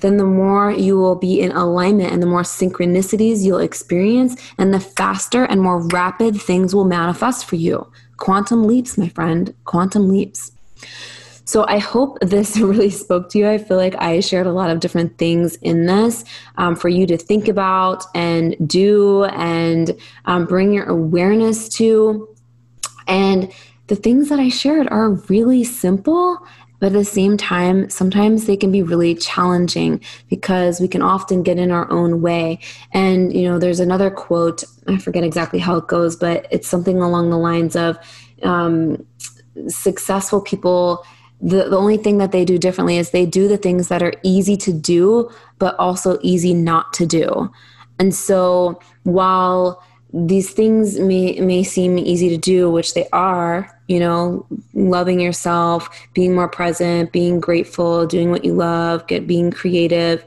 then 0.00 0.16
the 0.16 0.24
more 0.24 0.70
you 0.70 0.98
will 0.98 1.16
be 1.16 1.40
in 1.40 1.52
alignment 1.52 2.12
and 2.12 2.22
the 2.22 2.26
more 2.26 2.42
synchronicities 2.42 3.44
you'll 3.44 3.58
experience, 3.58 4.36
and 4.58 4.72
the 4.72 4.80
faster 4.80 5.44
and 5.44 5.60
more 5.60 5.86
rapid 5.88 6.40
things 6.40 6.74
will 6.74 6.84
manifest 6.84 7.46
for 7.46 7.56
you. 7.56 7.90
Quantum 8.16 8.64
leaps, 8.64 8.98
my 8.98 9.08
friend, 9.10 9.54
quantum 9.64 10.08
leaps. 10.08 10.52
So 11.44 11.64
I 11.68 11.78
hope 11.78 12.18
this 12.20 12.56
really 12.58 12.90
spoke 12.90 13.30
to 13.30 13.38
you. 13.38 13.48
I 13.48 13.58
feel 13.58 13.76
like 13.76 13.94
I 13.96 14.20
shared 14.20 14.46
a 14.46 14.52
lot 14.52 14.70
of 14.70 14.80
different 14.80 15.16
things 15.16 15.56
in 15.56 15.86
this 15.86 16.24
um, 16.58 16.76
for 16.76 16.88
you 16.88 17.06
to 17.06 17.16
think 17.16 17.48
about 17.48 18.04
and 18.14 18.56
do 18.68 19.24
and 19.24 19.96
um, 20.26 20.44
bring 20.44 20.72
your 20.72 20.84
awareness 20.84 21.68
to. 21.70 22.28
And 23.06 23.52
the 23.86 23.96
things 23.96 24.28
that 24.28 24.40
I 24.40 24.48
shared 24.48 24.88
are 24.88 25.10
really 25.10 25.62
simple 25.62 26.44
but 26.78 26.88
at 26.88 26.92
the 26.92 27.04
same 27.04 27.36
time, 27.36 27.88
sometimes 27.90 28.46
they 28.46 28.56
can 28.56 28.70
be 28.70 28.82
really 28.82 29.14
challenging 29.14 30.00
because 30.28 30.80
we 30.80 30.88
can 30.88 31.02
often 31.02 31.42
get 31.42 31.58
in 31.58 31.70
our 31.70 31.90
own 31.90 32.20
way. 32.22 32.58
And, 32.92 33.32
you 33.32 33.48
know, 33.48 33.58
there's 33.58 33.80
another 33.80 34.10
quote, 34.10 34.64
I 34.86 34.98
forget 34.98 35.24
exactly 35.24 35.58
how 35.58 35.76
it 35.76 35.86
goes, 35.86 36.16
but 36.16 36.46
it's 36.50 36.68
something 36.68 37.00
along 37.00 37.30
the 37.30 37.38
lines 37.38 37.76
of 37.76 37.98
um, 38.42 39.06
successful 39.68 40.40
people. 40.40 41.04
The, 41.40 41.68
the 41.68 41.76
only 41.76 41.96
thing 41.96 42.18
that 42.18 42.32
they 42.32 42.44
do 42.44 42.58
differently 42.58 42.98
is 42.98 43.10
they 43.10 43.26
do 43.26 43.48
the 43.48 43.58
things 43.58 43.88
that 43.88 44.02
are 44.02 44.14
easy 44.22 44.56
to 44.58 44.72
do, 44.72 45.30
but 45.58 45.74
also 45.78 46.18
easy 46.22 46.54
not 46.54 46.92
to 46.94 47.06
do. 47.06 47.50
And 47.98 48.14
so 48.14 48.80
while 49.04 49.82
these 50.24 50.50
things 50.50 50.98
may 50.98 51.38
may 51.40 51.62
seem 51.62 51.98
easy 51.98 52.30
to 52.30 52.38
do 52.38 52.70
which 52.70 52.94
they 52.94 53.06
are 53.12 53.70
you 53.86 54.00
know 54.00 54.46
loving 54.72 55.20
yourself 55.20 55.90
being 56.14 56.34
more 56.34 56.48
present 56.48 57.12
being 57.12 57.38
grateful 57.38 58.06
doing 58.06 58.30
what 58.30 58.42
you 58.42 58.54
love 58.54 59.06
get 59.08 59.26
being 59.26 59.50
creative 59.50 60.24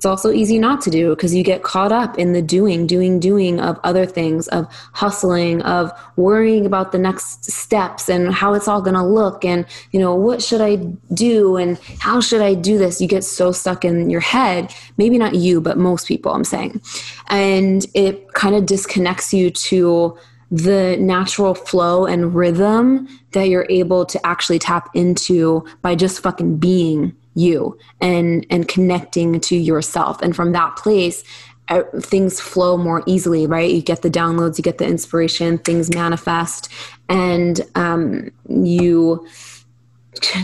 it's 0.00 0.06
also 0.06 0.32
easy 0.32 0.58
not 0.58 0.80
to 0.80 0.90
do 0.90 1.10
because 1.10 1.34
you 1.34 1.44
get 1.44 1.62
caught 1.62 1.92
up 1.92 2.18
in 2.18 2.32
the 2.32 2.40
doing, 2.40 2.86
doing, 2.86 3.20
doing 3.20 3.60
of 3.60 3.78
other 3.84 4.06
things, 4.06 4.48
of 4.48 4.66
hustling, 4.94 5.60
of 5.60 5.92
worrying 6.16 6.64
about 6.64 6.92
the 6.92 6.98
next 6.98 7.44
steps 7.44 8.08
and 8.08 8.32
how 8.32 8.54
it's 8.54 8.66
all 8.66 8.80
going 8.80 8.94
to 8.94 9.04
look 9.04 9.44
and, 9.44 9.66
you 9.90 10.00
know, 10.00 10.14
what 10.14 10.42
should 10.42 10.62
I 10.62 10.76
do 11.12 11.58
and 11.58 11.78
how 11.98 12.22
should 12.22 12.40
I 12.40 12.54
do 12.54 12.78
this? 12.78 12.98
You 13.02 13.08
get 13.08 13.24
so 13.24 13.52
stuck 13.52 13.84
in 13.84 14.08
your 14.08 14.22
head. 14.22 14.72
Maybe 14.96 15.18
not 15.18 15.34
you, 15.34 15.60
but 15.60 15.76
most 15.76 16.08
people, 16.08 16.32
I'm 16.32 16.44
saying. 16.44 16.80
And 17.28 17.84
it 17.92 18.32
kind 18.32 18.54
of 18.54 18.64
disconnects 18.64 19.34
you 19.34 19.50
to 19.50 20.16
the 20.50 20.96
natural 20.98 21.54
flow 21.54 22.06
and 22.06 22.34
rhythm 22.34 23.06
that 23.32 23.50
you're 23.50 23.66
able 23.68 24.06
to 24.06 24.26
actually 24.26 24.58
tap 24.60 24.88
into 24.94 25.62
by 25.82 25.94
just 25.94 26.20
fucking 26.20 26.56
being 26.56 27.14
you 27.34 27.78
and 28.00 28.46
and 28.50 28.68
connecting 28.68 29.40
to 29.40 29.56
yourself. 29.56 30.20
And 30.22 30.34
from 30.34 30.52
that 30.52 30.76
place 30.76 31.22
uh, 31.68 31.82
things 32.00 32.40
flow 32.40 32.76
more 32.76 33.02
easily 33.06 33.46
right? 33.46 33.70
You 33.70 33.82
get 33.82 34.02
the 34.02 34.10
downloads 34.10 34.58
you 34.58 34.62
get 34.62 34.78
the 34.78 34.86
inspiration 34.86 35.58
things 35.58 35.94
manifest 35.94 36.68
and 37.08 37.60
um, 37.74 38.30
you 38.48 39.26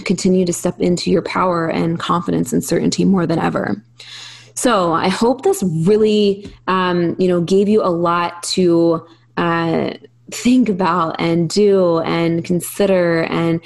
continue 0.04 0.46
to 0.46 0.52
step 0.52 0.80
into 0.80 1.10
your 1.10 1.22
power 1.22 1.68
and 1.68 1.98
confidence 1.98 2.52
and 2.52 2.64
certainty 2.64 3.04
more 3.04 3.26
than 3.26 3.38
ever. 3.38 3.82
So 4.54 4.94
i 4.94 5.08
hope 5.08 5.42
this 5.42 5.62
really 5.62 6.50
um, 6.66 7.14
you 7.18 7.28
know 7.28 7.40
gave 7.40 7.68
you 7.68 7.82
a 7.82 7.90
lot 7.90 8.42
to 8.54 9.06
uh, 9.36 9.94
think 10.30 10.68
about 10.68 11.20
and 11.20 11.48
do 11.48 12.00
and 12.00 12.44
consider 12.44 13.24
and 13.24 13.60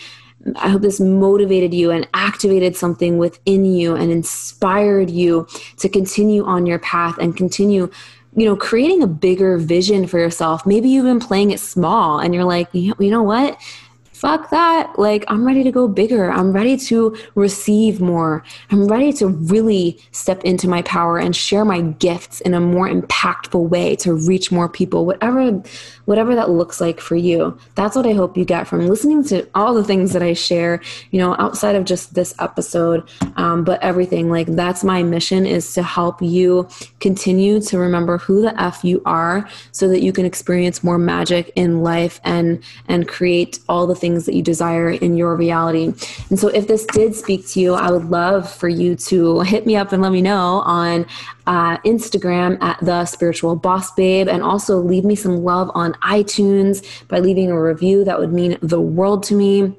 I 0.57 0.68
hope 0.70 0.82
this 0.82 1.01
motivated 1.01 1.74
you 1.74 1.91
and 1.91 2.09
activated 2.14 2.76
something 2.76 3.18
within 3.18 3.64
you 3.64 3.95
and 3.95 4.11
inspired 4.11 5.11
you 5.11 5.47
to 5.78 5.88
continue 5.88 6.45
on 6.45 6.66
your 6.66 6.78
path 6.78 7.18
and 7.18 7.36
continue 7.36 7.91
you 8.36 8.47
know 8.47 8.57
creating 8.57 9.03
a 9.03 9.07
bigger 9.07 9.59
vision 9.59 10.07
for 10.07 10.18
yourself. 10.18 10.64
Maybe 10.64 10.88
you've 10.88 11.05
been 11.05 11.20
playing 11.20 11.51
it 11.51 11.61
small 11.61 12.20
and 12.20 12.34
you're 12.34 12.45
like 12.45 12.68
you 12.72 12.95
know 12.99 13.22
what 13.22 13.59
fuck 14.21 14.51
that. 14.51 14.99
Like, 14.99 15.25
I'm 15.29 15.47
ready 15.47 15.64
to 15.64 15.73
go 15.73 15.89
bigger. 15.89 16.31
I'm 16.31 16.53
ready 16.53 16.77
to 16.77 17.16
receive 17.37 18.03
more. 18.03 18.45
I'm 18.71 18.87
ready 18.87 19.14
to 19.14 19.29
really 19.29 19.99
step 20.12 20.45
into 20.45 20.68
my 20.68 20.83
power 20.83 21.18
and 21.18 21.35
share 21.35 21.64
my 21.64 21.81
gifts 21.81 22.43
in 22.43 22.53
a 22.53 22.61
more 22.61 22.87
impactful 22.87 23.71
way 23.71 23.97
to 23.97 24.12
reach 24.12 24.53
more 24.53 24.68
people, 24.68 25.07
whatever, 25.07 25.62
whatever 26.05 26.35
that 26.35 26.51
looks 26.51 26.83
like 26.83 27.01
for 27.01 27.16
you. 27.16 27.57
That's 27.77 27.97
what 27.97 28.07
I 28.07 28.12
hope 28.12 28.37
you 28.37 28.45
get 28.45 28.68
from 28.68 28.87
listening 28.89 29.25
to 29.25 29.49
all 29.55 29.73
the 29.73 29.85
things 29.85 30.12
that 30.12 30.23
I 30.23 30.35
share, 30.35 30.83
you 31.12 31.18
know, 31.18 31.35
outside 31.39 31.75
of 31.75 31.87
just 31.87 32.12
this 32.12 32.35
episode, 32.39 33.09
um, 33.37 33.64
but 33.64 33.83
everything. 33.83 34.29
Like, 34.29 34.49
that's 34.49 34.85
my 34.85 35.03
mission 35.03 35.47
is 35.47 35.73
to 35.73 35.83
help 35.83 36.21
you 36.21 36.68
continue 37.01 37.59
to 37.62 37.79
remember 37.79 38.18
who 38.18 38.43
the 38.43 38.61
F 38.61 38.85
you 38.85 39.01
are 39.07 39.49
so 39.73 39.89
that 39.89 40.03
you 40.03 40.12
can 40.12 40.27
experience 40.27 40.85
more 40.85 40.99
magic 40.99 41.51
in 41.57 41.83
life 41.83 42.21
and, 42.23 42.62
and 42.87 43.09
create 43.09 43.61
all 43.66 43.87
the 43.87 43.95
things 43.95 44.09
things 44.11 44.26
that 44.26 44.34
you 44.34 44.42
desire 44.42 44.90
in 44.90 45.16
your 45.16 45.36
reality. 45.36 45.92
And 46.28 46.38
so, 46.38 46.48
if 46.48 46.66
this 46.66 46.84
did 46.86 47.14
speak 47.14 47.46
to 47.48 47.61
you, 47.61 47.74
I 47.74 47.90
would 47.90 48.11
love 48.11 48.50
for 48.50 48.68
you 48.68 48.96
to 48.96 49.40
hit 49.40 49.66
me 49.66 49.76
up 49.76 49.92
and 49.92 50.02
let 50.02 50.12
me 50.12 50.22
know 50.22 50.62
on 50.64 51.06
uh, 51.46 51.78
Instagram 51.78 52.61
at 52.62 52.78
the 52.80 53.04
spiritual 53.04 53.56
boss 53.56 53.92
babe, 53.92 54.28
and 54.28 54.42
also 54.42 54.78
leave 54.78 55.04
me 55.04 55.14
some 55.14 55.44
love 55.44 55.70
on 55.74 55.94
iTunes 55.94 56.84
by 57.08 57.18
leaving 57.20 57.50
a 57.50 57.61
review. 57.61 58.04
That 58.04 58.18
would 58.18 58.32
mean 58.32 58.58
the 58.62 58.80
world 58.80 59.22
to 59.24 59.34
me. 59.34 59.76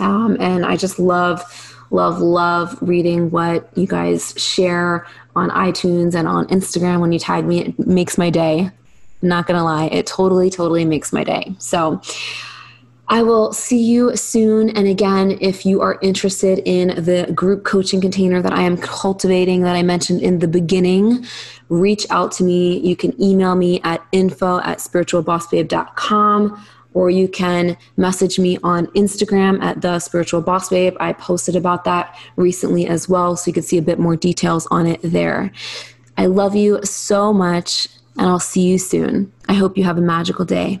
Um, 0.00 0.36
and 0.40 0.64
I 0.64 0.76
just 0.76 0.98
love, 0.98 1.42
love, 1.90 2.18
love 2.20 2.76
reading 2.80 3.30
what 3.30 3.68
you 3.76 3.86
guys 3.86 4.34
share 4.36 5.06
on 5.36 5.50
iTunes 5.50 6.14
and 6.14 6.26
on 6.26 6.46
Instagram 6.48 7.00
when 7.00 7.12
you 7.12 7.18
tag 7.18 7.44
me. 7.44 7.60
It 7.60 7.78
makes 7.78 8.18
my 8.18 8.30
day. 8.30 8.70
Not 9.24 9.46
gonna 9.46 9.62
lie, 9.62 9.84
it 9.86 10.06
totally, 10.06 10.50
totally 10.50 10.84
makes 10.84 11.12
my 11.12 11.22
day. 11.22 11.54
So, 11.58 12.02
I 13.12 13.22
will 13.22 13.52
see 13.52 13.78
you 13.78 14.16
soon. 14.16 14.70
And 14.70 14.88
again, 14.88 15.36
if 15.42 15.66
you 15.66 15.82
are 15.82 15.98
interested 16.00 16.60
in 16.64 17.04
the 17.04 17.30
group 17.34 17.62
coaching 17.62 18.00
container 18.00 18.40
that 18.40 18.54
I 18.54 18.62
am 18.62 18.78
cultivating 18.78 19.60
that 19.64 19.76
I 19.76 19.82
mentioned 19.82 20.22
in 20.22 20.38
the 20.38 20.48
beginning, 20.48 21.26
reach 21.68 22.06
out 22.08 22.32
to 22.32 22.42
me. 22.42 22.78
You 22.78 22.96
can 22.96 23.12
email 23.22 23.54
me 23.54 23.82
at 23.82 24.02
info 24.12 24.60
at 24.60 24.78
spiritualbossbabe.com 24.78 26.66
or 26.94 27.10
you 27.10 27.28
can 27.28 27.76
message 27.98 28.38
me 28.38 28.56
on 28.62 28.86
Instagram 28.88 29.62
at 29.62 29.82
the 29.82 29.98
spiritual 29.98 30.40
boss 30.40 30.70
babe. 30.70 30.96
I 30.98 31.12
posted 31.12 31.54
about 31.54 31.84
that 31.84 32.18
recently 32.36 32.86
as 32.86 33.10
well, 33.10 33.36
so 33.36 33.50
you 33.50 33.52
can 33.52 33.62
see 33.62 33.76
a 33.76 33.82
bit 33.82 33.98
more 33.98 34.16
details 34.16 34.66
on 34.70 34.86
it 34.86 35.00
there. 35.02 35.52
I 36.16 36.26
love 36.26 36.56
you 36.56 36.82
so 36.82 37.34
much, 37.34 37.88
and 38.16 38.26
I'll 38.26 38.40
see 38.40 38.62
you 38.62 38.78
soon. 38.78 39.30
I 39.50 39.52
hope 39.52 39.76
you 39.76 39.84
have 39.84 39.98
a 39.98 40.02
magical 40.02 40.46
day. 40.46 40.80